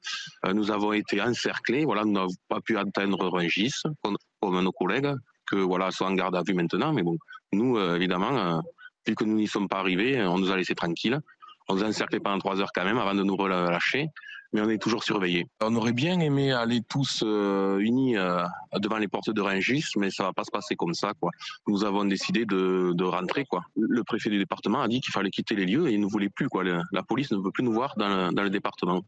nous 0.55 0.71
avons 0.71 0.93
été 0.93 1.23
encerclés. 1.23 1.85
Voilà, 1.87 2.05
nous 2.05 2.13
n'avons 2.13 2.35
pas 2.49 2.61
pu 2.61 2.77
atteindre 2.77 3.39
un 3.39 3.49
gis 3.49 3.73
comme, 4.03 4.17
nos 4.63 4.73
collègues, 4.73 5.15
que 5.51 5.57
voilà, 5.57 5.91
sont 5.91 6.05
en 6.05 6.15
garde 6.15 6.37
à 6.37 6.43
vue 6.47 6.55
maintenant. 6.55 6.93
Mais 6.93 7.03
bon, 7.03 7.17
nous, 7.53 7.79
évidemment, 7.79 8.63
vu 9.07 9.15
que 9.15 9.25
nous 9.25 9.37
n'y 9.37 9.47
sommes 9.47 9.69
pas 9.69 9.79
arrivés, 9.79 10.23
on 10.23 10.39
nous 10.39 10.51
a 10.51 10.57
laissés 10.57 10.75
tranquilles. 10.75 11.21
On 11.69 11.75
nous 11.75 11.85
a 11.85 11.87
encerclés 11.87 12.21
pendant 12.21 12.39
trois 12.39 12.61
heures 12.61 12.73
quand 12.75 12.85
même 12.85 12.99
avant 12.99 13.15
de 13.15 13.23
nous 13.23 13.37
relâcher 13.37 14.09
mais 14.53 14.61
on 14.61 14.71
est 14.71 14.81
toujours 14.81 15.05
surveillé. 15.05 15.47
On 15.61 15.75
aurait 15.77 15.93
bien 15.93 16.19
aimé 16.21 16.53
aller 16.53 16.81
tous 16.89 17.23
euh, 17.25 17.79
unis 17.79 18.17
euh, 18.17 18.43
devant 18.79 18.99
les 18.99 19.09
portes 19.09 19.31
de 19.31 19.41
Rungis, 19.41 19.85
mais 19.97 20.11
ça 20.11 20.25
va 20.25 20.33
pas 20.33 20.45
se 20.45 20.51
passer 20.51 20.75
comme 20.75 20.95
ça. 20.95 21.13
Quoi. 21.21 21.31
Nous 21.67 21.85
avons 21.85 22.05
décidé 22.05 22.47
de, 22.47 22.93
de 22.95 23.05
rentrer. 23.05 23.45
Quoi. 23.45 23.63
Le 23.77 24.03
préfet 24.05 24.31
du 24.31 24.39
département 24.39 24.81
a 24.81 24.89
dit 24.89 25.01
qu'il 25.01 25.13
fallait 25.13 25.31
quitter 25.31 25.55
les 25.55 25.67
lieux 25.67 25.89
et 25.89 25.93
il 25.93 26.01
ne 26.01 26.07
voulait 26.07 26.31
plus. 26.31 26.49
Quoi. 26.49 26.65
La 26.65 27.03
police 27.03 27.31
ne 27.31 27.39
veut 27.39 27.51
plus 27.51 27.65
nous 27.65 27.73
voir 27.73 27.95
dans 27.97 28.33
dans 28.33 28.43
le 28.43 28.51
département. 28.51 29.03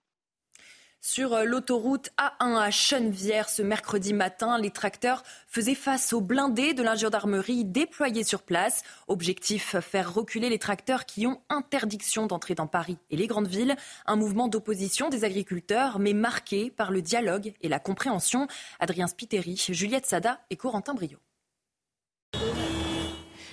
Sur 1.02 1.32
euh, 1.32 1.44
l'autoroute 1.44 2.10
A1 2.18 2.58
à 2.58 2.70
Chenevière 2.70 3.48
ce 3.48 3.62
mercredi 3.62 4.12
matin, 4.12 4.58
les 4.58 4.70
tracteurs 4.70 5.22
faisaient 5.46 5.74
face 5.74 6.12
aux 6.12 6.20
blindés 6.20 6.74
de 6.74 6.82
la 6.82 6.94
gendarmerie 6.94 7.64
déployés 7.64 8.22
sur 8.22 8.42
place. 8.42 8.82
Objectif, 9.08 9.78
faire 9.80 10.12
reculer 10.12 10.50
les 10.50 10.58
tracteurs 10.58 11.06
qui 11.06 11.26
ont 11.26 11.40
interdiction 11.48 12.26
d'entrer 12.26 12.54
dans 12.54 12.66
Paris 12.66 12.98
et 13.08 13.16
les 13.16 13.26
grandes 13.26 13.48
villes. 13.48 13.76
Un 14.04 14.16
mouvement 14.16 14.46
d'opposition 14.46 15.08
des 15.08 15.24
agriculteurs, 15.24 15.98
mais 15.98 16.12
marqué 16.12 16.70
par 16.70 16.90
le 16.90 17.00
dialogue 17.00 17.54
et 17.62 17.70
la 17.70 17.78
compréhension. 17.78 18.46
Adrien 18.78 19.06
Spiteri, 19.06 19.56
Juliette 19.56 20.04
Sada 20.04 20.40
et 20.50 20.56
Corentin 20.56 20.92
Brio. 20.92 21.16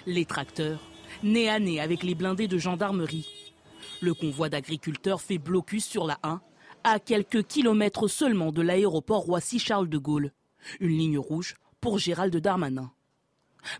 Les 0.06 0.26
tracteurs, 0.26 0.82
nez 1.24 1.50
à 1.50 1.60
nez 1.60 1.80
avec 1.80 2.04
les 2.04 2.14
blindés 2.14 2.50
de 2.50 2.58
gendarmerie. 2.58 3.54
Le 4.02 4.14
convoi 4.14 4.50
d'agriculteurs 4.50 5.22
fait 5.22 5.38
blocus 5.38 5.86
sur 5.86 6.06
la 6.06 6.20
1 6.24 6.42
à 6.84 7.00
quelques 7.00 7.44
kilomètres 7.44 8.08
seulement 8.08 8.52
de 8.52 8.62
l'aéroport 8.62 9.24
Roissy-Charles 9.24 9.90
de 9.90 9.98
Gaulle. 9.98 10.32
Une 10.80 10.98
ligne 10.98 11.18
rouge 11.18 11.56
pour 11.82 12.00
Gérald 12.00 12.36
Darmanin. 12.36 12.92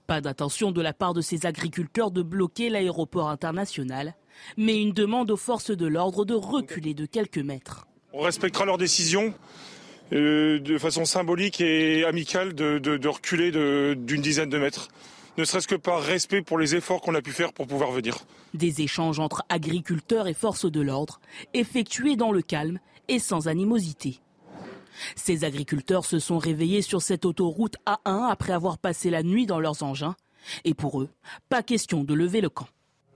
Pas 0.06 0.22
d'intention 0.22 0.72
de 0.72 0.82
la 0.82 0.94
part 0.94 1.14
de 1.14 1.22
ces 1.22 1.46
agriculteurs 1.46 2.12
de 2.12 2.22
bloquer 2.22 2.70
l'aéroport 2.70 3.30
international, 3.30 4.16
mais 4.58 4.82
une 4.82 4.94
demande 4.94 5.32
aux 5.32 5.38
forces 5.38 5.72
de 5.72 5.88
l'ordre 5.88 6.26
de 6.26 6.34
reculer 6.34 6.94
de 6.94 7.06
quelques 7.06 7.38
mètres. 7.38 7.88
On 8.14 8.22
respectera 8.22 8.66
leurs 8.66 8.78
décisions 8.78 9.34
euh, 10.14 10.60
de 10.60 10.78
façon 10.78 11.06
symbolique 11.06 11.62
et 11.62 12.06
amicale 12.06 12.54
de, 12.54 13.08
reculer 13.08 13.52
d'une 13.96 14.22
dizaine 14.22 14.50
de 14.50 14.58
mètres. 14.58 14.90
Ne 15.38 15.44
serait-ce 15.44 15.68
que 15.68 15.76
par 15.76 16.02
respect 16.02 16.42
pour 16.42 16.58
les 16.58 16.76
efforts 16.76 17.02
qu'on 17.02 17.16
a 17.16 17.22
pu 17.22 17.32
faire 17.32 17.54
pour 17.54 17.68
pouvoir 17.68 17.92
venir. 17.92 18.18
Des 18.54 18.82
échanges 18.82 19.20
entre 19.20 19.44
agriculteurs 19.50 20.28
et 20.28 20.34
forces 20.34 20.70
de 20.70 20.82
l'ordre, 20.82 21.20
effectués 21.54 22.16
dans 22.16 22.32
le 22.32 22.42
calme 22.42 22.80
et 23.08 23.20
sans 23.20 23.48
animosité. 23.48 24.20
Ces 25.16 25.44
agriculteurs 25.44 26.06
se 26.06 26.20
sont 26.20 26.40
réveillés 26.40 26.82
sur 26.82 27.02
cette 27.02 27.26
autoroute 27.26 27.76
A1 27.86 28.30
après 28.30 28.54
avoir 28.54 28.78
passé 28.78 29.10
la 29.10 29.24
nuit 29.24 29.46
dans 29.46 29.60
leurs 29.60 29.84
engins. 29.84 30.16
Et 30.66 30.74
pour 30.74 31.02
eux, 31.02 31.10
pas 31.50 31.62
question 31.62 32.04
de 32.04 32.14
lever 32.14 32.42
le 32.42 32.50
camp. 32.50 32.68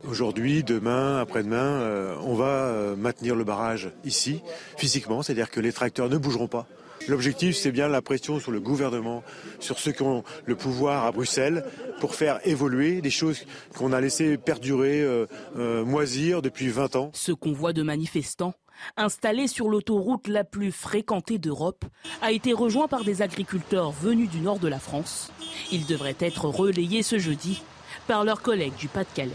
Aujourd'hui, 0.08 0.64
demain, 0.64 1.20
après-demain, 1.20 1.58
euh, 1.58 2.16
on 2.24 2.34
va 2.34 2.46
euh, 2.46 2.96
maintenir 2.96 3.36
le 3.36 3.44
barrage 3.44 3.92
ici, 4.04 4.42
physiquement, 4.76 5.22
c'est-à-dire 5.22 5.52
que 5.52 5.60
les 5.60 5.72
tracteurs 5.72 6.10
ne 6.10 6.18
bougeront 6.18 6.48
pas. 6.48 6.68
L'objectif, 7.08 7.56
c'est 7.56 7.72
bien 7.72 7.88
la 7.88 8.02
pression 8.02 8.40
sur 8.40 8.52
le 8.52 8.60
gouvernement, 8.60 9.24
sur 9.60 9.80
ceux 9.80 9.92
qui 9.92 10.04
ont 10.04 10.24
le 10.46 10.56
pouvoir 10.56 11.06
à 11.06 11.12
Bruxelles, 11.12 11.66
pour 12.00 12.16
faire 12.16 12.40
évoluer 12.46 13.02
des 13.02 13.10
choses 13.10 13.46
qu'on 13.76 13.94
a 13.94 14.02
laissé 14.02 14.38
perdurer, 14.38 15.02
euh, 15.02 15.86
moisir 15.86 16.42
depuis 16.42 16.70
20 16.70 16.96
ans. 16.96 17.12
Ce 17.14 17.32
convoi 17.32 17.74
de 17.74 17.84
manifestants, 17.84 18.54
installé 18.98 19.48
sur 19.48 19.70
l'autoroute 19.70 20.28
la 20.28 20.44
plus 20.44 20.72
fréquentée 20.72 21.38
d'Europe, 21.38 21.86
a 22.22 22.32
été 22.32 22.54
rejoint 22.54 22.88
par 22.88 23.04
des 23.04 23.22
agriculteurs 23.22 23.92
venus 23.92 24.30
du 24.30 24.40
nord 24.40 24.60
de 24.60 24.68
la 24.68 24.80
France. 24.80 25.32
Il 25.72 25.86
devrait 25.86 26.18
être 26.20 26.46
relayé 26.46 27.04
ce 27.04 27.20
jeudi 27.20 27.62
par 28.08 28.24
leurs 28.24 28.42
collègues 28.42 28.76
du 28.76 28.88
Pas-de-Calais 28.88 29.32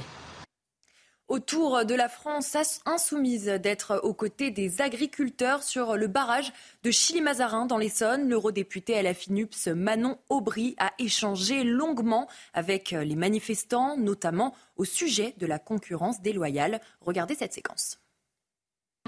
autour 1.28 1.84
de 1.84 1.94
la 1.94 2.08
France 2.08 2.56
insoumise 2.86 3.46
d'être 3.46 4.00
aux 4.02 4.14
côtés 4.14 4.50
des 4.50 4.80
agriculteurs 4.80 5.62
sur 5.62 5.96
le 5.96 6.06
barrage 6.06 6.52
de 6.82 6.90
Chili-Mazarin 6.90 7.66
dans 7.66 7.78
l'Essonne. 7.78 8.28
L'eurodéputé 8.28 8.96
à 8.96 9.02
la 9.02 9.14
FINUPS 9.14 9.68
Manon 9.68 10.18
Aubry 10.28 10.74
a 10.78 10.92
échangé 10.98 11.64
longuement 11.64 12.28
avec 12.54 12.92
les 12.92 13.16
manifestants, 13.16 13.96
notamment 13.96 14.54
au 14.76 14.84
sujet 14.84 15.34
de 15.38 15.46
la 15.46 15.58
concurrence 15.58 16.20
déloyale. 16.20 16.80
Regardez 17.00 17.34
cette 17.34 17.52
séquence. 17.52 17.98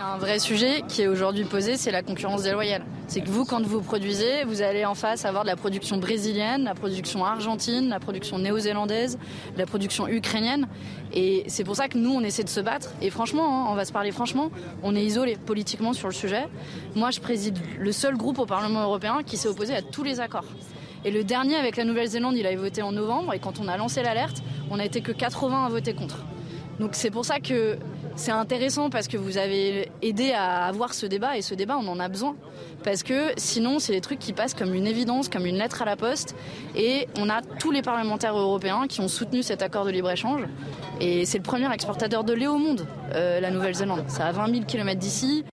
Un 0.00 0.17
vrai 0.17 0.38
sujet 0.38 0.83
qui 0.87 1.02
est 1.02 1.09
aujourd'hui 1.09 1.43
posé, 1.43 1.76
c'est 1.76 1.90
la 1.90 2.05
concurrence 2.05 2.45
déloyale. 2.45 2.85
C'est 3.09 3.21
que 3.21 3.28
vous, 3.28 3.45
quand 3.45 3.61
vous 3.67 3.81
produisez, 3.81 4.45
vous 4.45 4.62
allez 4.62 4.85
en 4.85 4.95
face 4.95 5.25
avoir 5.25 5.43
de 5.43 5.49
la 5.49 5.57
production 5.57 5.97
brésilienne, 5.97 6.62
la 6.62 6.75
production 6.75 7.25
argentine, 7.25 7.88
la 7.88 7.99
production 7.99 8.38
néo-zélandaise, 8.38 9.19
la 9.57 9.67
production 9.67 10.07
ukrainienne. 10.07 10.69
Et 11.12 11.43
c'est 11.49 11.64
pour 11.64 11.75
ça 11.75 11.88
que 11.88 11.99
nous, 11.99 12.12
on 12.12 12.21
essaie 12.21 12.45
de 12.45 12.49
se 12.49 12.61
battre. 12.61 12.93
Et 13.02 13.11
franchement, 13.11 13.67
hein, 13.67 13.69
on 13.73 13.75
va 13.75 13.85
se 13.85 13.93
parler 13.93 14.12
franchement, 14.12 14.52
on 14.85 14.95
est 14.95 15.02
isolé 15.02 15.35
politiquement 15.35 15.93
sur 15.93 16.07
le 16.07 16.14
sujet. 16.14 16.47
Moi, 16.95 17.11
je 17.11 17.19
préside 17.19 17.59
le 17.81 17.90
seul 17.90 18.17
groupe 18.17 18.38
au 18.38 18.47
Parlement 18.47 18.83
européen 18.83 19.23
qui 19.26 19.37
s'est 19.37 19.49
opposé 19.49 19.75
à 19.75 19.83
tous 19.83 20.05
les 20.05 20.21
accords. 20.21 20.47
Et 21.05 21.11
le 21.11 21.25
dernier 21.25 21.57
avec 21.57 21.76
la 21.76 21.83
Nouvelle-Zélande, 21.83 22.37
il 22.37 22.47
a 22.47 22.55
voté 22.55 22.83
en 22.83 22.93
novembre. 22.93 23.35
Et 23.35 23.40
quand 23.40 23.59
on 23.59 23.67
a 23.67 23.76
lancé 23.76 24.05
l'alerte, 24.05 24.43
on 24.71 24.76
n'a 24.76 24.85
été 24.85 25.00
que 25.00 25.11
80 25.11 25.67
à 25.67 25.69
voter 25.69 25.93
contre. 25.93 26.19
Donc 26.78 26.90
c'est 26.93 27.11
pour 27.11 27.25
ça 27.25 27.40
que 27.40 27.76
c'est 28.18 28.32
intéressant 28.32 28.90
parce 28.90 29.06
que 29.06 29.16
vous 29.16 29.38
avez 29.38 29.90
aidé 30.02 30.32
à 30.32 30.66
avoir 30.66 30.92
ce 30.92 31.06
débat 31.06 31.37
et 31.37 31.42
ce 31.42 31.54
débat 31.54 31.78
on 31.78 31.87
en 31.87 32.00
a 32.00 32.08
besoin 32.08 32.34
parce 32.82 33.02
que 33.02 33.32
sinon 33.37 33.78
c'est 33.78 33.92
des 33.92 34.00
trucs 34.00 34.18
qui 34.18 34.32
passent 34.32 34.54
comme 34.54 34.75
une 34.75 34.87
évidence, 34.87 35.28
comme 35.28 35.46
une 35.46 35.56
lettre 35.56 35.82
à 35.82 35.84
la 35.84 35.96
poste 35.96 36.34
et 36.76 37.06
on 37.16 37.30
a 37.30 37.42
tous 37.60 37.70
les 37.70 37.80
parlementaires 37.80 38.37
européens 38.37 38.87
qui 38.88 39.00
ont 39.00 39.08
soutenu 39.08 39.42
cet 39.42 39.62
accord 39.62 39.84
de 39.84 39.90
libre-échange 39.90 40.42
et 41.00 41.25
c'est 41.25 41.38
le 41.38 41.44
premier 41.44 41.72
exportateur 41.72 42.25
de 42.25 42.32
lait 42.32 42.48
au 42.48 42.58
monde, 42.58 42.87
euh, 43.14 43.40
la 43.40 43.50
Nouvelle-Zélande. 43.50 44.04
Ça 44.08 44.26
a 44.26 44.32
20 44.32 44.52
000 44.52 44.64
km 44.66 44.98
d'ici. 44.98 45.44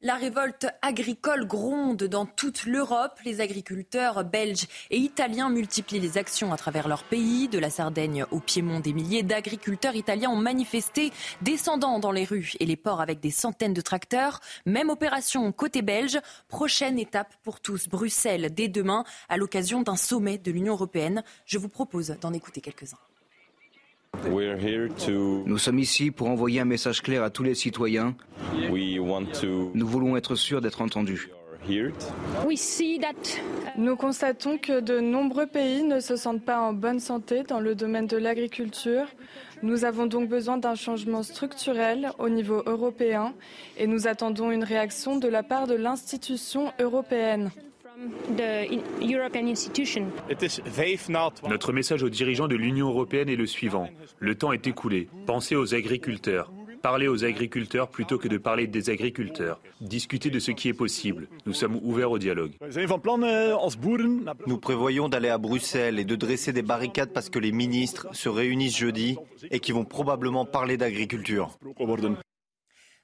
La 0.00 0.14
révolte 0.14 0.68
agricole 0.80 1.44
gronde 1.44 2.04
dans 2.04 2.24
toute 2.24 2.66
l'Europe. 2.66 3.18
Les 3.24 3.40
agriculteurs 3.40 4.22
belges 4.22 4.68
et 4.92 4.96
italiens 4.96 5.50
multiplient 5.50 5.98
les 5.98 6.18
actions 6.18 6.52
à 6.52 6.56
travers 6.56 6.86
leur 6.86 7.02
pays. 7.02 7.48
De 7.48 7.58
la 7.58 7.68
Sardaigne 7.68 8.24
au 8.30 8.38
Piémont, 8.38 8.78
des 8.78 8.92
milliers 8.92 9.24
d'agriculteurs 9.24 9.96
italiens 9.96 10.30
ont 10.30 10.36
manifesté, 10.36 11.12
descendant 11.42 11.98
dans 11.98 12.12
les 12.12 12.24
rues 12.24 12.52
et 12.60 12.66
les 12.66 12.76
ports 12.76 13.00
avec 13.00 13.18
des 13.18 13.32
centaines 13.32 13.74
de 13.74 13.80
tracteurs. 13.80 14.38
Même 14.66 14.88
opération 14.88 15.50
côté 15.50 15.82
belge. 15.82 16.20
Prochaine 16.46 17.00
étape 17.00 17.34
pour 17.42 17.58
tous, 17.58 17.88
Bruxelles, 17.88 18.54
dès 18.54 18.68
demain, 18.68 19.02
à 19.28 19.36
l'occasion 19.36 19.82
d'un 19.82 19.96
sommet 19.96 20.38
de 20.38 20.52
l'Union 20.52 20.74
européenne. 20.74 21.24
Je 21.44 21.58
vous 21.58 21.68
propose 21.68 22.16
d'en 22.20 22.32
écouter 22.32 22.60
quelques-uns. 22.60 22.98
Nous 25.46 25.58
sommes 25.58 25.78
ici 25.78 26.10
pour 26.10 26.28
envoyer 26.28 26.60
un 26.60 26.64
message 26.64 27.02
clair 27.02 27.22
à 27.22 27.30
tous 27.30 27.42
les 27.42 27.54
citoyens. 27.54 28.14
Nous 28.70 29.86
voulons 29.86 30.16
être 30.16 30.34
sûrs 30.34 30.60
d'être 30.60 30.80
entendus. 30.82 31.30
Nous 33.76 33.96
constatons 33.96 34.58
que 34.58 34.80
de 34.80 35.00
nombreux 35.00 35.46
pays 35.46 35.82
ne 35.82 36.00
se 36.00 36.16
sentent 36.16 36.44
pas 36.44 36.60
en 36.60 36.72
bonne 36.72 37.00
santé 37.00 37.42
dans 37.42 37.60
le 37.60 37.74
domaine 37.74 38.06
de 38.06 38.16
l'agriculture. 38.16 39.06
Nous 39.62 39.84
avons 39.84 40.06
donc 40.06 40.28
besoin 40.28 40.56
d'un 40.56 40.74
changement 40.74 41.22
structurel 41.22 42.10
au 42.18 42.28
niveau 42.28 42.62
européen 42.64 43.34
et 43.76 43.86
nous 43.86 44.06
attendons 44.06 44.50
une 44.50 44.64
réaction 44.64 45.16
de 45.16 45.28
la 45.28 45.42
part 45.42 45.66
de 45.66 45.74
l'institution 45.74 46.72
européenne. 46.80 47.50
Notre 51.48 51.72
message 51.72 52.02
aux 52.02 52.08
dirigeants 52.08 52.48
de 52.48 52.56
l'Union 52.56 52.88
européenne 52.88 53.28
est 53.28 53.36
le 53.36 53.46
suivant. 53.46 53.88
Le 54.18 54.34
temps 54.34 54.52
est 54.52 54.66
écoulé. 54.66 55.08
Pensez 55.26 55.56
aux 55.56 55.74
agriculteurs. 55.74 56.52
Parlez 56.82 57.08
aux 57.08 57.24
agriculteurs 57.24 57.88
plutôt 57.88 58.18
que 58.18 58.28
de 58.28 58.38
parler 58.38 58.68
des 58.68 58.88
agriculteurs. 58.90 59.60
Discutez 59.80 60.30
de 60.30 60.38
ce 60.38 60.52
qui 60.52 60.68
est 60.68 60.74
possible. 60.74 61.28
Nous 61.44 61.52
sommes 61.52 61.80
ouverts 61.82 62.12
au 62.12 62.18
dialogue. 62.18 62.52
Nous 64.46 64.58
prévoyons 64.58 65.08
d'aller 65.08 65.28
à 65.28 65.38
Bruxelles 65.38 65.98
et 65.98 66.04
de 66.04 66.14
dresser 66.14 66.52
des 66.52 66.62
barricades 66.62 67.12
parce 67.12 67.30
que 67.30 67.40
les 67.40 67.52
ministres 67.52 68.06
se 68.12 68.28
réunissent 68.28 68.76
jeudi 68.76 69.16
et 69.50 69.58
qui 69.58 69.72
vont 69.72 69.84
probablement 69.84 70.44
parler 70.44 70.76
d'agriculture. 70.76 71.58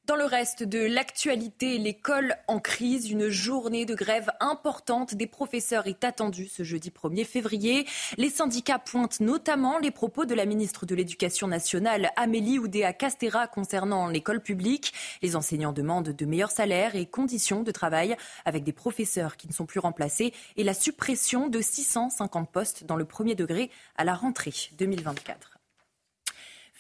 Dans 0.07 0.17
le 0.17 0.27
reste 0.27 0.63
de 0.63 0.81
l'actualité, 0.81 1.79
l'école 1.79 2.37
en 2.47 2.61
crise, 2.61 3.11
une 3.11 3.31
journée 3.31 3.87
de 3.87 3.95
grève 3.95 4.31
importante 4.39 5.15
des 5.15 5.27
professeurs 5.27 5.87
est 5.87 6.05
attendue 6.05 6.47
ce 6.47 6.63
jeudi 6.63 6.91
1er 6.91 7.25
février. 7.25 7.87
Les 8.19 8.29
syndicats 8.29 8.79
pointent 8.79 9.21
notamment 9.21 9.79
les 9.79 9.91
propos 9.91 10.27
de 10.27 10.35
la 10.35 10.45
ministre 10.45 10.85
de 10.85 10.95
l'Éducation 10.95 11.49
nationale, 11.49 12.11
Amélie 12.17 12.59
Oudéa-Castera, 12.59 13.47
concernant 13.47 14.07
l'école 14.09 14.43
publique. 14.43 14.93
Les 15.23 15.37
enseignants 15.37 15.73
demandent 15.73 16.11
de 16.11 16.27
meilleurs 16.27 16.51
salaires 16.51 16.97
et 16.97 17.07
conditions 17.07 17.63
de 17.63 17.71
travail 17.71 18.15
avec 18.45 18.63
des 18.63 18.75
professeurs 18.75 19.39
qui 19.39 19.49
ne 19.49 19.55
sont 19.55 19.65
plus 19.65 19.81
remplacés 19.81 20.35
et 20.59 20.65
la 20.65 20.75
suppression 20.75 21.49
de 21.49 21.63
650 21.63 22.51
postes 22.53 22.85
dans 22.85 22.97
le 22.97 23.07
premier 23.07 23.35
degré 23.35 23.71
à 23.97 24.05
la 24.05 24.13
rentrée 24.13 24.53
2024 24.77 25.54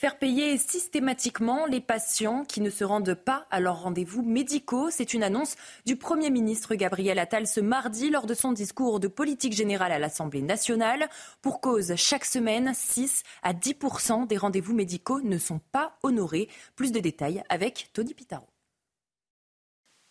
faire 0.04 0.18
payer 0.18 0.58
systématiquement 0.58 1.64
les 1.64 1.80
patients 1.80 2.44
qui 2.44 2.60
ne 2.60 2.68
se 2.68 2.84
rendent 2.84 3.14
pas 3.14 3.46
à 3.50 3.58
leurs 3.58 3.84
rendez-vous 3.84 4.22
médicaux. 4.22 4.90
C'est 4.90 5.14
une 5.14 5.22
annonce 5.22 5.56
du 5.86 5.96
Premier 5.96 6.28
ministre 6.28 6.74
Gabriel 6.74 7.18
Attal 7.18 7.46
ce 7.46 7.60
mardi 7.60 8.10
lors 8.10 8.26
de 8.26 8.34
son 8.34 8.52
discours 8.52 9.00
de 9.00 9.08
politique 9.08 9.54
générale 9.54 9.92
à 9.92 9.98
l'Assemblée 9.98 10.42
nationale. 10.42 11.08
Pour 11.40 11.62
cause, 11.62 11.94
chaque 11.96 12.26
semaine, 12.26 12.72
6 12.74 13.22
à 13.42 13.54
10% 13.54 14.26
des 14.26 14.36
rendez-vous 14.36 14.74
médicaux 14.74 15.22
ne 15.22 15.38
sont 15.38 15.60
pas 15.72 15.96
honorés. 16.02 16.50
Plus 16.76 16.92
de 16.92 17.00
détails 17.00 17.42
avec 17.48 17.88
Tony 17.94 18.12
Pitaro. 18.12 18.44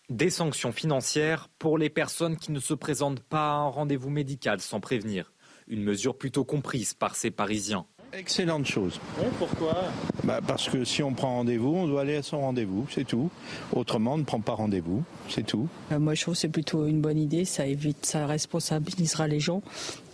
Des 0.10 0.32
sanctions 0.32 0.72
financières 0.72 1.50
pour 1.60 1.78
les 1.78 1.92
personnes 1.92 2.38
qui 2.38 2.52
ne 2.52 2.60
se 2.60 2.74
présentent 2.74 3.22
pas 3.22 3.52
à 3.52 3.58
un 3.58 3.68
rendez-vous 3.68 4.10
médical 4.10 4.60
sans 4.60 4.80
prévenir. 4.80 5.34
Une 5.68 5.84
mesure 5.84 6.18
plutôt 6.18 6.46
comprise 6.46 6.96
par 6.96 7.16
ces 7.16 7.30
Parisiens. 7.30 7.86
Excellente 8.16 8.68
chose. 8.68 9.00
pourquoi? 9.40 9.86
Bah 10.24 10.40
Parce 10.46 10.70
que 10.70 10.84
si 10.84 11.02
on 11.02 11.14
prend 11.14 11.38
rendez-vous, 11.38 11.74
on 11.74 11.88
doit 11.88 12.02
aller 12.02 12.16
à 12.16 12.22
son 12.22 12.42
rendez-vous, 12.42 12.86
c'est 12.92 13.06
tout. 13.06 13.32
Autrement, 13.72 14.14
on 14.14 14.18
ne 14.20 14.24
prend 14.24 14.40
pas 14.40 14.54
rendez-vous, 14.54 15.04
c'est 15.30 15.46
tout. 15.46 15.68
Euh, 15.92 15.98
moi, 15.98 16.14
je 16.14 16.22
trouve 16.22 16.36
que 16.36 16.40
c'est 16.40 16.50
plutôt 16.50 16.86
une 16.86 17.02
bonne 17.02 17.18
idée. 17.18 17.44
Ça 17.44 17.66
évite, 17.66 18.06
ça 18.06 18.28
responsabilisera 18.28 19.28
les 19.28 19.40
gens, 19.40 19.64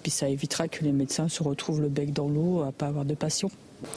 puis 0.02 0.12
ça 0.12 0.30
évitera 0.30 0.70
que 0.70 0.86
les 0.86 0.94
médecins 0.94 1.28
se 1.28 1.44
retrouvent 1.44 1.82
le 1.82 1.90
bec 1.90 2.14
dans 2.14 2.30
l'eau 2.30 2.62
à 2.62 2.72
pas 2.72 2.88
avoir 2.88 3.04
de 3.04 3.16
patients. 3.16 3.52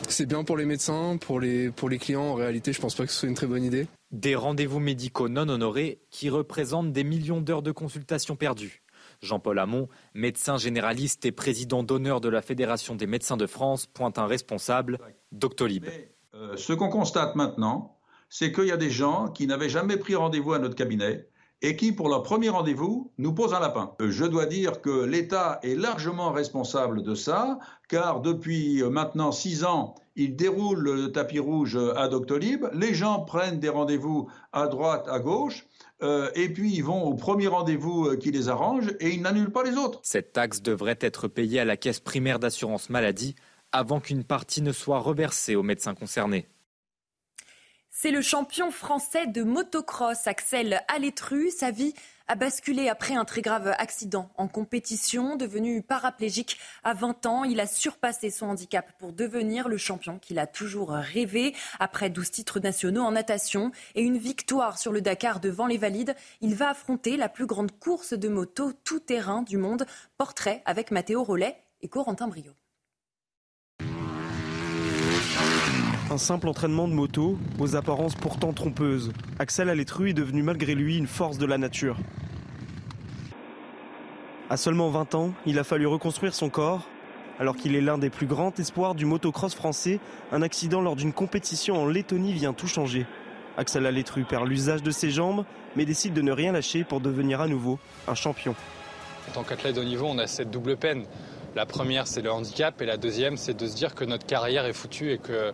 C'est 0.08 0.26
bien 0.26 0.42
pour 0.42 0.56
les 0.56 0.64
médecins, 0.64 1.16
pour 1.20 1.38
les, 1.38 1.70
pour 1.70 1.88
les 1.88 1.98
clients. 1.98 2.22
En 2.22 2.34
réalité, 2.34 2.72
je 2.72 2.80
pense 2.80 2.96
pas 2.96 3.06
que 3.06 3.12
ce 3.12 3.20
soit 3.20 3.28
une 3.28 3.34
très 3.36 3.46
bonne 3.46 3.64
idée. 3.64 3.86
Des 4.10 4.34
rendez-vous 4.34 4.80
médicaux 4.80 5.28
non 5.28 5.48
honorés 5.48 6.00
qui 6.10 6.28
représentent 6.28 6.92
des 6.92 7.04
millions 7.04 7.40
d'heures 7.40 7.62
de 7.62 7.72
consultation 7.72 8.34
perdues. 8.34 8.81
Jean-Paul 9.22 9.58
Hamon, 9.58 9.88
médecin 10.14 10.58
généraliste 10.58 11.24
et 11.24 11.32
président 11.32 11.82
d'honneur 11.82 12.20
de 12.20 12.28
la 12.28 12.42
Fédération 12.42 12.96
des 12.96 13.06
médecins 13.06 13.36
de 13.36 13.46
France, 13.46 13.86
pointe 13.86 14.18
un 14.18 14.26
responsable, 14.26 14.98
Doctolib. 15.30 15.86
Euh, 16.34 16.56
ce 16.56 16.72
qu'on 16.72 16.88
constate 16.88 17.36
maintenant, 17.36 17.98
c'est 18.28 18.52
qu'il 18.52 18.66
y 18.66 18.72
a 18.72 18.76
des 18.76 18.90
gens 18.90 19.28
qui 19.28 19.46
n'avaient 19.46 19.68
jamais 19.68 19.96
pris 19.96 20.16
rendez-vous 20.16 20.52
à 20.52 20.58
notre 20.58 20.74
cabinet 20.74 21.28
et 21.64 21.76
qui, 21.76 21.92
pour 21.92 22.08
leur 22.08 22.24
premier 22.24 22.48
rendez-vous, 22.48 23.12
nous 23.18 23.32
posent 23.32 23.54
un 23.54 23.60
lapin. 23.60 23.92
Euh, 24.00 24.10
je 24.10 24.24
dois 24.24 24.46
dire 24.46 24.80
que 24.80 25.04
l'État 25.04 25.60
est 25.62 25.76
largement 25.76 26.32
responsable 26.32 27.02
de 27.02 27.14
ça, 27.14 27.60
car 27.88 28.20
depuis 28.20 28.82
euh, 28.82 28.90
maintenant 28.90 29.30
six 29.30 29.64
ans, 29.64 29.94
ils 30.16 30.34
déroulent 30.34 30.80
le 30.80 31.12
tapis 31.12 31.38
rouge 31.38 31.78
à 31.96 32.08
Doctolib, 32.08 32.66
les 32.74 32.92
gens 32.92 33.20
prennent 33.20 33.60
des 33.60 33.68
rendez-vous 33.68 34.28
à 34.52 34.66
droite, 34.66 35.06
à 35.08 35.20
gauche, 35.20 35.66
euh, 36.02 36.30
et 36.34 36.48
puis 36.48 36.74
ils 36.74 36.82
vont 36.82 37.02
au 37.04 37.14
premier 37.14 37.46
rendez-vous 37.46 38.06
euh, 38.06 38.16
qui 38.16 38.30
les 38.30 38.48
arrange 38.48 38.94
et 39.00 39.10
ils 39.10 39.22
n'annulent 39.22 39.52
pas 39.52 39.62
les 39.62 39.76
autres. 39.76 40.00
Cette 40.02 40.32
taxe 40.32 40.62
devrait 40.62 40.98
être 41.00 41.28
payée 41.28 41.60
à 41.60 41.64
la 41.64 41.76
caisse 41.76 42.00
primaire 42.00 42.38
d'assurance 42.38 42.90
maladie 42.90 43.34
avant 43.72 44.00
qu'une 44.00 44.24
partie 44.24 44.62
ne 44.62 44.72
soit 44.72 44.98
reversée 44.98 45.56
aux 45.56 45.62
médecins 45.62 45.94
concernés. 45.94 46.46
C'est 48.02 48.10
le 48.10 48.20
champion 48.20 48.72
français 48.72 49.28
de 49.28 49.44
motocross, 49.44 50.26
Axel 50.26 50.82
Alétru. 50.88 51.52
Sa 51.52 51.70
vie 51.70 51.94
a 52.26 52.34
basculé 52.34 52.88
après 52.88 53.14
un 53.14 53.24
très 53.24 53.42
grave 53.42 53.72
accident 53.78 54.28
en 54.36 54.48
compétition. 54.48 55.36
Devenu 55.36 55.82
paraplégique 55.82 56.58
à 56.82 56.94
20 56.94 57.26
ans, 57.26 57.44
il 57.44 57.60
a 57.60 57.68
surpassé 57.68 58.30
son 58.30 58.46
handicap 58.46 58.90
pour 58.98 59.12
devenir 59.12 59.68
le 59.68 59.76
champion 59.76 60.18
qu'il 60.18 60.40
a 60.40 60.48
toujours 60.48 60.90
rêvé. 60.90 61.54
Après 61.78 62.10
12 62.10 62.28
titres 62.32 62.58
nationaux 62.58 63.02
en 63.04 63.12
natation 63.12 63.70
et 63.94 64.02
une 64.02 64.18
victoire 64.18 64.78
sur 64.78 64.90
le 64.90 65.00
Dakar 65.00 65.38
devant 65.38 65.68
les 65.68 65.78
valides, 65.78 66.16
il 66.40 66.56
va 66.56 66.70
affronter 66.70 67.16
la 67.16 67.28
plus 67.28 67.46
grande 67.46 67.70
course 67.78 68.14
de 68.14 68.28
moto 68.28 68.72
tout-terrain 68.82 69.42
du 69.42 69.58
monde. 69.58 69.86
Portrait 70.18 70.64
avec 70.66 70.90
Mathéo 70.90 71.22
Rollet 71.22 71.56
et 71.82 71.88
Corentin 71.88 72.26
Brio. 72.26 72.52
Un 76.10 76.18
simple 76.18 76.48
entraînement 76.48 76.88
de 76.88 76.92
moto, 76.92 77.38
aux 77.58 77.74
apparences 77.74 78.14
pourtant 78.14 78.52
trompeuses. 78.52 79.12
Axel 79.38 79.70
Alétru 79.70 80.10
est 80.10 80.14
devenu 80.14 80.42
malgré 80.42 80.74
lui 80.74 80.98
une 80.98 81.06
force 81.06 81.38
de 81.38 81.46
la 81.46 81.56
nature. 81.56 81.96
À 84.50 84.58
seulement 84.58 84.90
20 84.90 85.14
ans, 85.14 85.32
il 85.46 85.58
a 85.58 85.64
fallu 85.64 85.86
reconstruire 85.86 86.34
son 86.34 86.50
corps. 86.50 86.86
Alors 87.38 87.56
qu'il 87.56 87.74
est 87.74 87.80
l'un 87.80 87.96
des 87.96 88.10
plus 88.10 88.26
grands 88.26 88.52
espoirs 88.58 88.94
du 88.94 89.06
motocross 89.06 89.54
français, 89.54 90.00
un 90.32 90.42
accident 90.42 90.82
lors 90.82 90.96
d'une 90.96 91.14
compétition 91.14 91.80
en 91.80 91.86
Lettonie 91.86 92.34
vient 92.34 92.52
tout 92.52 92.68
changer. 92.68 93.06
Axel 93.56 93.86
Alétru 93.86 94.24
perd 94.24 94.46
l'usage 94.46 94.82
de 94.82 94.90
ses 94.90 95.10
jambes, 95.10 95.44
mais 95.76 95.86
décide 95.86 96.12
de 96.12 96.20
ne 96.22 96.32
rien 96.32 96.52
lâcher 96.52 96.84
pour 96.84 97.00
devenir 97.00 97.40
à 97.40 97.48
nouveau 97.48 97.78
un 98.06 98.14
champion. 98.14 98.54
En 99.30 99.32
tant 99.32 99.44
qu'athlète 99.44 99.76
de 99.76 99.82
niveau, 99.82 100.06
on 100.06 100.18
a 100.18 100.26
cette 100.26 100.50
double 100.50 100.76
peine. 100.76 101.04
La 101.54 101.66
première, 101.66 102.06
c'est 102.06 102.22
le 102.22 102.32
handicap, 102.32 102.80
et 102.82 102.86
la 102.86 102.96
deuxième, 102.96 103.36
c'est 103.36 103.54
de 103.54 103.66
se 103.66 103.74
dire 103.74 103.94
que 103.94 104.04
notre 104.04 104.26
carrière 104.26 104.66
est 104.66 104.72
foutue 104.72 105.12
et 105.12 105.18
que 105.18 105.52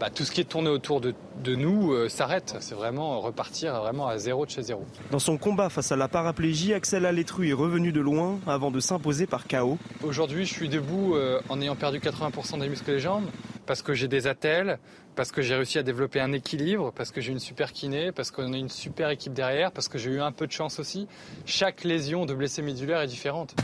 bah, 0.00 0.08
tout 0.08 0.24
ce 0.24 0.32
qui 0.32 0.40
est 0.40 0.44
tourné 0.44 0.70
autour 0.70 1.02
de, 1.02 1.14
nous 1.44 1.92
euh, 1.92 2.08
s'arrête. 2.08 2.56
C'est 2.60 2.74
vraiment 2.74 3.20
repartir 3.20 3.78
vraiment 3.80 4.08
à 4.08 4.16
zéro 4.16 4.46
de 4.46 4.50
chez 4.50 4.62
zéro. 4.62 4.86
Dans 5.10 5.18
son 5.18 5.36
combat 5.36 5.68
face 5.68 5.92
à 5.92 5.96
la 5.96 6.08
paraplégie, 6.08 6.72
Axel 6.72 7.04
Alétru 7.04 7.50
est 7.50 7.52
revenu 7.52 7.92
de 7.92 8.00
loin 8.00 8.38
avant 8.46 8.70
de 8.70 8.80
s'imposer 8.80 9.26
par 9.26 9.46
KO. 9.46 9.76
Aujourd'hui, 10.02 10.46
je 10.46 10.54
suis 10.54 10.70
debout 10.70 11.16
euh, 11.16 11.40
en 11.50 11.60
ayant 11.60 11.76
perdu 11.76 11.98
80% 11.98 12.60
des 12.60 12.70
muscles 12.70 12.92
des 12.92 12.98
jambes 12.98 13.26
parce 13.66 13.82
que 13.82 13.92
j'ai 13.92 14.08
des 14.08 14.26
attelles, 14.26 14.78
parce 15.16 15.32
que 15.32 15.42
j'ai 15.42 15.54
réussi 15.54 15.78
à 15.78 15.82
développer 15.82 16.18
un 16.18 16.32
équilibre, 16.32 16.92
parce 16.96 17.10
que 17.10 17.20
j'ai 17.20 17.30
une 17.30 17.38
super 17.38 17.72
kiné, 17.72 18.10
parce 18.10 18.30
qu'on 18.30 18.52
a 18.54 18.56
une 18.56 18.70
super 18.70 19.10
équipe 19.10 19.34
derrière, 19.34 19.70
parce 19.70 19.86
que 19.86 19.98
j'ai 19.98 20.10
eu 20.10 20.20
un 20.20 20.32
peu 20.32 20.46
de 20.46 20.52
chance 20.52 20.80
aussi. 20.80 21.06
Chaque 21.44 21.84
lésion 21.84 22.26
de 22.26 22.34
blessé 22.34 22.62
médulaire 22.62 23.00
est 23.00 23.06
différente. 23.06 23.54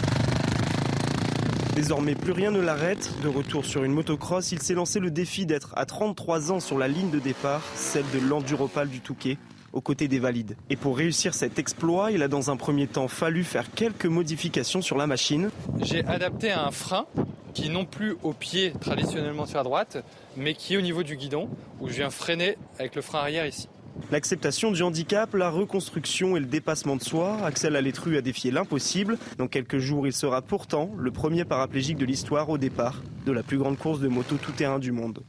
Désormais, 1.76 2.14
plus 2.14 2.32
rien 2.32 2.50
ne 2.50 2.58
l'arrête. 2.58 3.12
De 3.22 3.28
retour 3.28 3.66
sur 3.66 3.84
une 3.84 3.92
motocross, 3.92 4.50
il 4.50 4.62
s'est 4.62 4.72
lancé 4.72 4.98
le 4.98 5.10
défi 5.10 5.44
d'être 5.44 5.74
à 5.76 5.84
33 5.84 6.50
ans 6.50 6.58
sur 6.58 6.78
la 6.78 6.88
ligne 6.88 7.10
de 7.10 7.18
départ, 7.18 7.60
celle 7.74 8.06
de 8.14 8.18
l'Enduropal 8.18 8.88
du 8.88 9.02
Touquet, 9.02 9.36
aux 9.74 9.82
côtés 9.82 10.08
des 10.08 10.18
valides. 10.18 10.56
Et 10.70 10.76
pour 10.76 10.96
réussir 10.96 11.34
cet 11.34 11.58
exploit, 11.58 12.12
il 12.12 12.22
a 12.22 12.28
dans 12.28 12.50
un 12.50 12.56
premier 12.56 12.86
temps 12.86 13.08
fallu 13.08 13.44
faire 13.44 13.70
quelques 13.70 14.06
modifications 14.06 14.80
sur 14.80 14.96
la 14.96 15.06
machine. 15.06 15.50
J'ai 15.82 16.02
adapté 16.06 16.50
un 16.50 16.70
frein 16.70 17.04
qui 17.52 17.68
non 17.68 17.84
plus 17.84 18.16
au 18.22 18.32
pied 18.32 18.72
traditionnellement 18.80 19.44
sur 19.44 19.58
la 19.58 19.64
droite, 19.64 19.98
mais 20.34 20.54
qui 20.54 20.74
est 20.74 20.76
au 20.78 20.82
niveau 20.82 21.02
du 21.02 21.16
guidon, 21.16 21.50
où 21.80 21.88
je 21.88 21.94
viens 21.96 22.08
freiner 22.08 22.56
avec 22.78 22.94
le 22.94 23.02
frein 23.02 23.18
arrière 23.18 23.46
ici. 23.46 23.68
L'acceptation 24.10 24.70
du 24.70 24.82
handicap, 24.82 25.34
la 25.34 25.50
reconstruction 25.50 26.36
et 26.36 26.40
le 26.40 26.46
dépassement 26.46 26.96
de 26.96 27.02
soi, 27.02 27.38
Axel 27.44 27.76
Alétru 27.76 28.16
a 28.16 28.20
défié 28.20 28.50
l'impossible. 28.50 29.18
Dans 29.36 29.48
quelques 29.48 29.78
jours, 29.78 30.06
il 30.06 30.12
sera 30.12 30.42
pourtant 30.42 30.90
le 30.96 31.10
premier 31.10 31.44
paraplégique 31.44 31.98
de 31.98 32.04
l'histoire 32.04 32.48
au 32.48 32.58
départ 32.58 33.02
de 33.24 33.32
la 33.32 33.42
plus 33.42 33.58
grande 33.58 33.78
course 33.78 34.00
de 34.00 34.08
moto 34.08 34.36
tout-terrain 34.36 34.78
du 34.78 34.92
monde. 34.92 35.22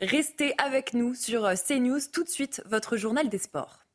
Restez 0.00 0.54
avec 0.58 0.94
nous 0.94 1.14
sur 1.14 1.48
CNews. 1.54 2.00
Tout 2.12 2.24
de 2.24 2.28
suite, 2.28 2.62
votre 2.66 2.96
journal 2.96 3.28
des 3.28 3.38
sports. 3.38 3.87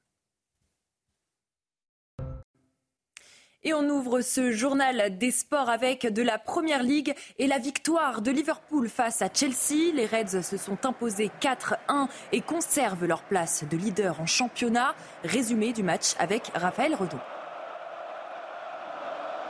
Et 3.66 3.74
on 3.74 3.88
ouvre 3.88 4.20
ce 4.20 4.52
journal 4.52 5.18
des 5.18 5.32
sports 5.32 5.70
avec 5.70 6.06
de 6.06 6.22
la 6.22 6.38
Première 6.38 6.84
Ligue 6.84 7.16
et 7.40 7.48
la 7.48 7.60
victoire 7.60 8.22
de 8.22 8.30
Liverpool 8.30 8.90
face 8.90 9.22
à 9.22 9.30
Chelsea. 9.34 9.94
Les 9.96 10.06
Reds 10.06 10.42
se 10.42 10.58
sont 10.58 10.86
imposés 10.86 11.32
4-1 11.42 12.10
et 12.34 12.42
conservent 12.42 13.06
leur 13.06 13.24
place 13.24 13.64
de 13.64 13.78
leader 13.78 14.20
en 14.20 14.26
championnat. 14.26 14.96
Résumé 15.24 15.72
du 15.72 15.82
match 15.82 16.14
avec 16.20 16.52
Raphaël 16.54 16.94
Redon. 16.94 17.20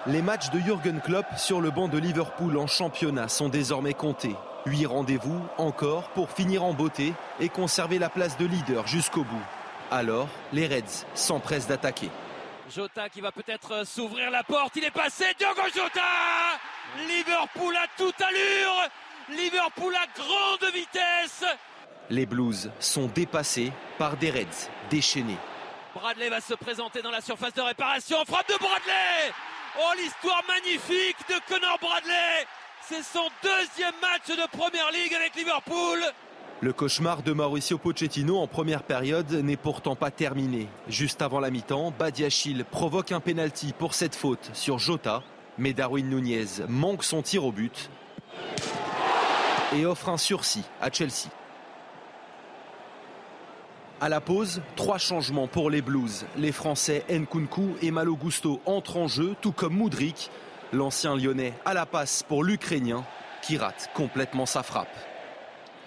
Les 0.06 0.22
matchs 0.22 0.52
de 0.52 0.60
Jürgen 0.60 1.02
Klopp 1.04 1.26
sur 1.38 1.60
le 1.60 1.72
banc 1.72 1.88
de 1.88 1.98
Liverpool 1.98 2.56
en 2.58 2.68
championnat 2.68 3.30
sont 3.30 3.50
désormais 3.50 3.96
comptés. 3.96 4.36
Huit 4.68 4.86
rendez-vous 4.86 5.42
encore 5.58 6.10
pour 6.10 6.30
finir 6.30 6.64
en 6.64 6.74
beauté 6.74 7.14
et 7.40 7.50
conserver 7.50 7.98
la 7.98 8.10
place 8.10 8.38
de 8.38 8.46
leader 8.46 8.86
jusqu'au 8.86 9.24
bout. 9.24 9.46
Alors, 9.90 10.28
les 10.52 10.68
Reds 10.68 11.06
s'empressent 11.16 11.68
d'attaquer. 11.68 12.10
Jota 12.70 13.10
qui 13.10 13.22
va 13.22 13.32
peut-être 13.32 13.72
euh, 13.72 13.86
s'ouvrir 13.86 14.32
la 14.32 14.44
porte. 14.44 14.76
Il 14.76 14.84
est 14.84 14.92
passé. 14.92 15.26
Diogo 15.38 15.62
Jota 15.74 16.02
Liverpool 17.08 17.76
à 17.76 17.88
toute 17.98 18.20
allure. 18.22 18.90
Liverpool 19.30 19.96
à 19.96 20.06
grande 20.20 20.74
vitesse. 20.74 21.44
Les 22.10 22.26
Blues 22.26 22.72
sont 22.80 23.08
dépassés 23.08 23.72
par 23.98 24.18
des 24.18 24.30
Reds 24.30 24.70
déchaînés. 24.90 25.38
Bradley 25.96 26.30
va 26.30 26.42
se 26.42 26.54
présenter 26.54 27.02
dans 27.02 27.12
la 27.12 27.22
surface 27.22 27.54
de 27.54 27.62
réparation. 27.62 28.24
Frappe 28.26 28.50
de 28.50 28.58
Bradley 28.58 29.34
Oh, 29.80 29.92
l'histoire 29.98 30.44
magnifique 30.48 31.18
de 31.30 31.36
Connor 31.48 31.80
Bradley 31.80 32.46
C'est 32.88 33.04
son 33.04 33.28
deuxième 33.42 33.94
match 34.02 34.28
de 34.28 34.48
Première 34.58 34.92
Ligue 34.92 35.14
avec 35.16 35.36
Liverpool 35.36 36.00
le 36.64 36.72
cauchemar 36.72 37.24
de 37.24 37.34
Mauricio 37.34 37.78
Pochettino 37.78 38.38
en 38.38 38.48
première 38.48 38.84
période 38.84 39.30
n'est 39.34 39.58
pourtant 39.58 39.98
pas 39.98 40.12
terminé. 40.12 40.70
Juste 40.88 41.22
avant 41.22 41.42
la 41.42 41.52
mi-temps, 41.52 41.94
Badiachil 42.00 42.64
provoque 42.64 43.12
un 43.12 43.20
penalty 43.20 43.74
pour 43.78 43.94
cette 43.94 44.16
faute 44.16 44.50
sur 44.54 44.80
Jota, 44.80 45.24
mais 45.58 45.74
Darwin 45.74 46.08
Nunez 46.08 46.64
manque 46.70 47.04
son 47.04 47.22
tir 47.22 47.44
au 47.44 47.52
but 47.52 47.90
et 49.76 49.86
offre 49.86 50.08
un 50.08 50.16
sursis 50.16 50.64
à 50.80 50.90
Chelsea. 50.90 51.28
À 54.00 54.08
la 54.08 54.22
pause, 54.22 54.62
trois 54.78 54.98
changements 54.98 55.48
pour 55.48 55.70
les 55.70 55.82
Blues. 55.82 56.26
Les 56.38 56.54
Français 56.54 57.04
Nkunku 57.10 57.76
et 57.82 57.92
Malo 57.92 58.16
Gusto 58.16 58.62
entrent 58.66 58.98
en 58.98 59.10
jeu, 59.10 59.36
tout 59.42 59.52
comme 59.52 59.74
Moudrik. 59.74 60.32
L'ancien 60.72 61.18
lyonnais 61.18 61.54
à 61.66 61.74
la 61.74 61.86
passe 61.86 62.24
pour 62.24 62.42
l'Ukrainien 62.42 63.04
qui 63.42 63.58
rate 63.58 63.90
complètement 63.94 64.46
sa 64.46 64.64
frappe. 64.64 65.13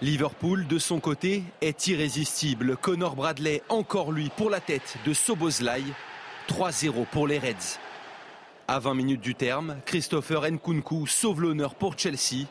Liverpool, 0.03 0.67
de 0.67 0.77
son 0.77 0.99
côté, 0.99 1.43
est 1.61 1.87
irrésistible. 1.87 2.77
Connor 2.77 3.15
Bradley, 3.15 3.63
encore 3.67 4.11
lui, 4.11 4.29
pour 4.29 4.51
la 4.51 4.59
tête 4.59 4.97
de 5.07 5.13
Soboslai. 5.13 5.81
3-0 6.47 7.05
pour 7.11 7.27
les 7.27 7.39
Reds. 7.39 7.79
À 8.67 8.77
20 8.77 8.93
minutes 8.93 9.21
du 9.21 9.33
terme, 9.33 9.77
Christopher 9.85 10.43
Nkunku 10.51 11.07
sauve 11.07 11.41
l'honneur 11.41 11.73
pour 11.73 11.97
Chelsea. 11.97 12.45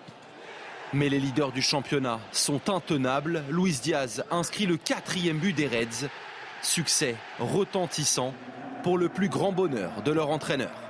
Mais 0.92 1.08
les 1.08 1.20
leaders 1.20 1.52
du 1.52 1.62
championnat 1.62 2.18
sont 2.32 2.68
intenables. 2.68 3.44
Luis 3.48 3.78
Diaz 3.80 4.24
inscrit 4.32 4.66
le 4.66 4.76
quatrième 4.76 5.38
but 5.38 5.52
des 5.52 5.68
Reds. 5.68 6.08
Succès 6.62 7.14
retentissant 7.38 8.34
pour 8.82 8.98
le 8.98 9.08
plus 9.08 9.28
grand 9.28 9.52
bonheur 9.52 10.02
de 10.04 10.10
leur 10.10 10.30
entraîneur. 10.30 10.85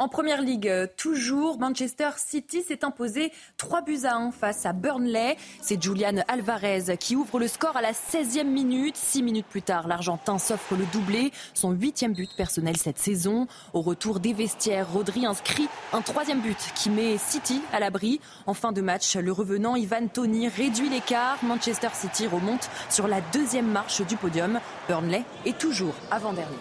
En 0.00 0.08
première 0.08 0.40
ligue, 0.40 0.66
euh, 0.66 0.86
toujours, 0.96 1.58
Manchester 1.58 2.08
City 2.16 2.62
s'est 2.62 2.86
imposé 2.86 3.32
3 3.58 3.82
buts 3.82 4.00
à 4.04 4.16
1 4.16 4.30
face 4.30 4.64
à 4.64 4.72
Burnley. 4.72 5.36
C'est 5.60 5.80
Julian 5.82 6.24
Alvarez 6.26 6.96
qui 6.98 7.16
ouvre 7.16 7.38
le 7.38 7.46
score 7.46 7.76
à 7.76 7.82
la 7.82 7.92
16e 7.92 8.46
minute. 8.46 8.96
Six 8.96 9.22
minutes 9.22 9.44
plus 9.44 9.60
tard, 9.60 9.86
l'Argentin 9.88 10.38
s'offre 10.38 10.74
le 10.74 10.86
doublé, 10.86 11.32
son 11.52 11.72
huitième 11.72 12.14
but 12.14 12.30
personnel 12.34 12.78
cette 12.78 12.98
saison. 12.98 13.46
Au 13.74 13.82
retour 13.82 14.20
des 14.20 14.32
vestiaires, 14.32 14.90
Rodri 14.90 15.26
inscrit 15.26 15.68
un 15.92 16.00
troisième 16.00 16.40
but 16.40 16.56
qui 16.74 16.88
met 16.88 17.18
City 17.18 17.60
à 17.70 17.78
l'abri. 17.78 18.22
En 18.46 18.54
fin 18.54 18.72
de 18.72 18.80
match, 18.80 19.16
le 19.16 19.32
revenant 19.32 19.76
Ivan 19.76 20.08
Tony 20.10 20.48
réduit 20.48 20.88
l'écart. 20.88 21.36
Manchester 21.42 21.90
City 21.92 22.26
remonte 22.26 22.70
sur 22.88 23.06
la 23.06 23.20
deuxième 23.34 23.70
marche 23.70 24.00
du 24.06 24.16
podium. 24.16 24.60
Burnley 24.88 25.24
est 25.44 25.58
toujours 25.58 25.94
avant-dernier. 26.10 26.56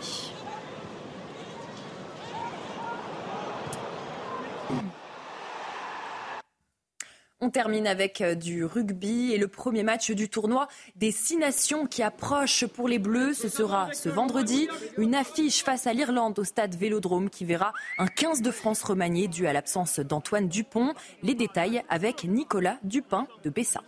On 7.42 7.50
termine 7.50 7.88
avec 7.88 8.20
euh, 8.20 8.36
du 8.36 8.66
rugby 8.66 9.32
et 9.32 9.38
le 9.38 9.48
premier 9.48 9.82
match 9.82 10.12
du 10.12 10.28
tournoi 10.28 10.68
des 10.98 11.12
six 11.12 11.38
nations 11.38 11.88
qui 11.88 12.04
approche 12.04 12.66
pour 12.66 12.90
les 12.90 13.00
Bleus. 13.00 13.34
Ce 13.34 13.48
sera 13.48 13.94
ce 13.94 14.10
vendredi. 14.10 14.68
Une 14.98 15.16
affiche 15.16 15.64
face 15.64 15.88
à 15.88 15.94
l'Irlande 15.94 16.38
au 16.38 16.44
stade 16.44 16.76
Vélodrome 16.76 17.30
qui 17.30 17.46
verra 17.46 17.72
un 17.98 18.08
15 18.08 18.42
de 18.42 18.52
France 18.52 18.84
remanié 18.84 19.30
dû 19.30 19.48
à 19.48 19.54
l'absence 19.54 20.02
d'Antoine 20.02 20.50
Dupont. 20.50 20.94
Les 21.24 21.34
détails 21.34 21.82
avec 21.88 22.26
Nicolas 22.26 22.78
Dupin 22.84 23.26
de 23.46 23.50
Bessin. 23.50 23.84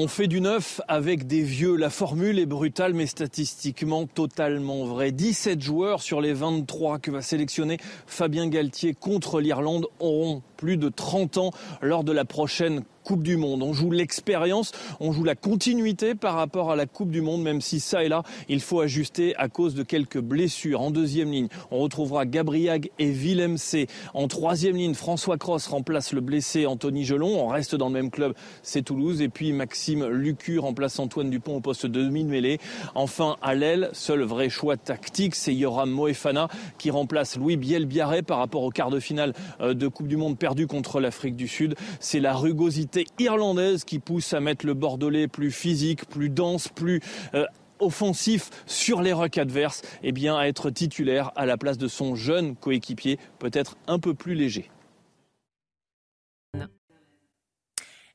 On 0.00 0.06
fait 0.06 0.28
du 0.28 0.40
neuf 0.40 0.80
avec 0.86 1.26
des 1.26 1.42
vieux. 1.42 1.74
La 1.74 1.90
formule 1.90 2.38
est 2.38 2.46
brutale 2.46 2.94
mais 2.94 3.06
statistiquement 3.06 4.06
totalement 4.06 4.84
vraie. 4.84 5.10
17 5.10 5.60
joueurs 5.60 6.02
sur 6.02 6.20
les 6.20 6.34
23 6.34 7.00
que 7.00 7.10
va 7.10 7.20
sélectionner 7.20 7.78
Fabien 8.06 8.46
Galtier 8.46 8.94
contre 8.94 9.40
l'Irlande 9.40 9.88
auront 9.98 10.40
plus 10.56 10.76
de 10.76 10.88
30 10.88 11.38
ans 11.38 11.50
lors 11.82 12.04
de 12.04 12.12
la 12.12 12.24
prochaine 12.24 12.84
Coupe 13.08 13.22
du 13.22 13.38
Monde. 13.38 13.62
On 13.62 13.72
joue 13.72 13.90
l'expérience, 13.90 14.72
on 15.00 15.12
joue 15.12 15.24
la 15.24 15.34
continuité 15.34 16.14
par 16.14 16.34
rapport 16.34 16.70
à 16.70 16.76
la 16.76 16.84
Coupe 16.84 17.10
du 17.10 17.22
Monde, 17.22 17.42
même 17.42 17.62
si 17.62 17.80
ça 17.80 18.04
et 18.04 18.08
là, 18.10 18.22
il 18.50 18.60
faut 18.60 18.80
ajuster 18.80 19.34
à 19.36 19.48
cause 19.48 19.74
de 19.74 19.82
quelques 19.82 20.20
blessures. 20.20 20.82
En 20.82 20.90
deuxième 20.90 21.32
ligne, 21.32 21.48
on 21.70 21.78
retrouvera 21.78 22.26
Gabriag 22.26 22.90
et 22.98 23.10
Willem 23.10 23.56
C. 23.56 23.86
En 24.12 24.28
troisième 24.28 24.76
ligne, 24.76 24.92
François 24.92 25.38
Cross 25.38 25.68
remplace 25.68 26.12
le 26.12 26.20
blessé 26.20 26.66
Anthony 26.66 27.06
Gelon. 27.06 27.40
On 27.42 27.48
reste 27.48 27.74
dans 27.74 27.86
le 27.86 27.94
même 27.94 28.10
club, 28.10 28.34
c'est 28.62 28.82
Toulouse. 28.82 29.22
Et 29.22 29.30
puis 29.30 29.54
Maxime 29.54 30.04
Lucu 30.04 30.58
remplace 30.58 30.98
Antoine 30.98 31.30
Dupont 31.30 31.56
au 31.56 31.60
poste 31.60 31.86
de 31.86 32.02
demi-mêlée. 32.02 32.58
Enfin, 32.94 33.38
à 33.40 33.54
l'aile, 33.54 33.88
seul 33.94 34.20
vrai 34.20 34.50
choix 34.50 34.76
tactique, 34.76 35.34
c'est 35.34 35.54
Yoram 35.54 35.90
Moefana 35.90 36.48
qui 36.76 36.90
remplace 36.90 37.38
Louis 37.38 37.56
Bielbiaré 37.56 38.20
par 38.20 38.36
rapport 38.36 38.64
au 38.64 38.70
quart 38.70 38.90
de 38.90 39.00
finale 39.00 39.32
euh, 39.62 39.72
de 39.72 39.88
Coupe 39.88 40.08
du 40.08 40.18
Monde 40.18 40.36
perdu 40.36 40.66
contre 40.66 41.00
l'Afrique 41.00 41.36
du 41.36 41.48
Sud. 41.48 41.74
C'est 42.00 42.20
la 42.20 42.34
rugosité 42.34 42.97
irlandaise 43.18 43.84
qui 43.84 43.98
pousse 43.98 44.32
à 44.32 44.40
mettre 44.40 44.66
le 44.66 44.74
Bordelais 44.74 45.28
plus 45.28 45.50
physique, 45.50 46.06
plus 46.06 46.30
dense, 46.30 46.68
plus 46.68 47.00
euh, 47.34 47.44
offensif 47.80 48.50
sur 48.66 49.02
les 49.02 49.12
rocs 49.12 49.38
adverses, 49.38 49.82
et 50.02 50.08
eh 50.08 50.12
bien 50.12 50.36
à 50.36 50.46
être 50.46 50.70
titulaire 50.70 51.32
à 51.36 51.46
la 51.46 51.56
place 51.56 51.78
de 51.78 51.88
son 51.88 52.14
jeune 52.14 52.56
coéquipier, 52.56 53.18
peut-être 53.38 53.76
un 53.86 53.98
peu 53.98 54.14
plus 54.14 54.34
léger. 54.34 54.70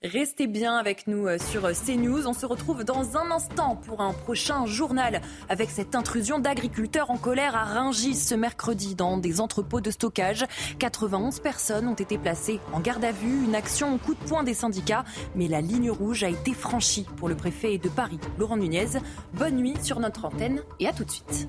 Restez 0.03 0.47
bien 0.47 0.75
avec 0.75 1.07
nous 1.07 1.27
euh, 1.27 1.37
sur 1.37 1.63
euh, 1.63 1.71
CNews. 1.71 2.27
On 2.27 2.33
se 2.33 2.45
retrouve 2.45 2.83
dans 2.83 3.15
un 3.15 3.31
instant 3.31 3.77
pour 3.77 4.01
un 4.01 4.11
prochain 4.11 4.65
journal 4.65 5.21
avec 5.47 5.69
cette 5.69 5.95
intrusion 5.95 6.39
d'agriculteurs 6.39 7.09
en 7.09 7.15
colère 7.15 7.55
à 7.55 7.63
Ringis 7.63 8.15
ce 8.15 8.35
mercredi 8.35 8.95
dans 8.95 9.15
des 9.15 9.39
entrepôts 9.39 9.79
de 9.79 9.91
stockage. 9.91 10.43
91 10.77 11.39
personnes 11.39 11.87
ont 11.87 11.93
été 11.93 12.17
placées 12.17 12.59
en 12.73 12.81
garde 12.81 13.05
à 13.05 13.13
vue, 13.13 13.45
une 13.45 13.55
action 13.55 13.95
au 13.95 13.97
coup 13.97 14.13
de 14.13 14.19
poing 14.27 14.43
des 14.43 14.53
syndicats, 14.53 15.05
mais 15.35 15.47
la 15.47 15.61
ligne 15.61 15.89
rouge 15.89 16.25
a 16.25 16.29
été 16.29 16.53
franchie 16.53 17.07
pour 17.15 17.29
le 17.29 17.35
préfet 17.35 17.77
de 17.77 17.87
Paris, 17.87 18.19
Laurent 18.37 18.57
Nunez. 18.57 18.99
Bonne 19.35 19.55
nuit 19.55 19.75
sur 19.81 20.01
notre 20.01 20.25
antenne 20.25 20.63
et 20.81 20.87
à 20.89 20.91
tout 20.91 21.05
de 21.05 21.11
suite. 21.11 21.47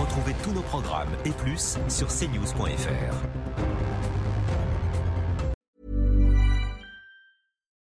Retrouvez 0.00 0.34
tous 0.44 0.52
nos 0.52 0.62
programmes 0.62 1.10
et 1.24 1.30
plus 1.30 1.78
sur 1.88 2.06
cnews.fr. 2.06 3.16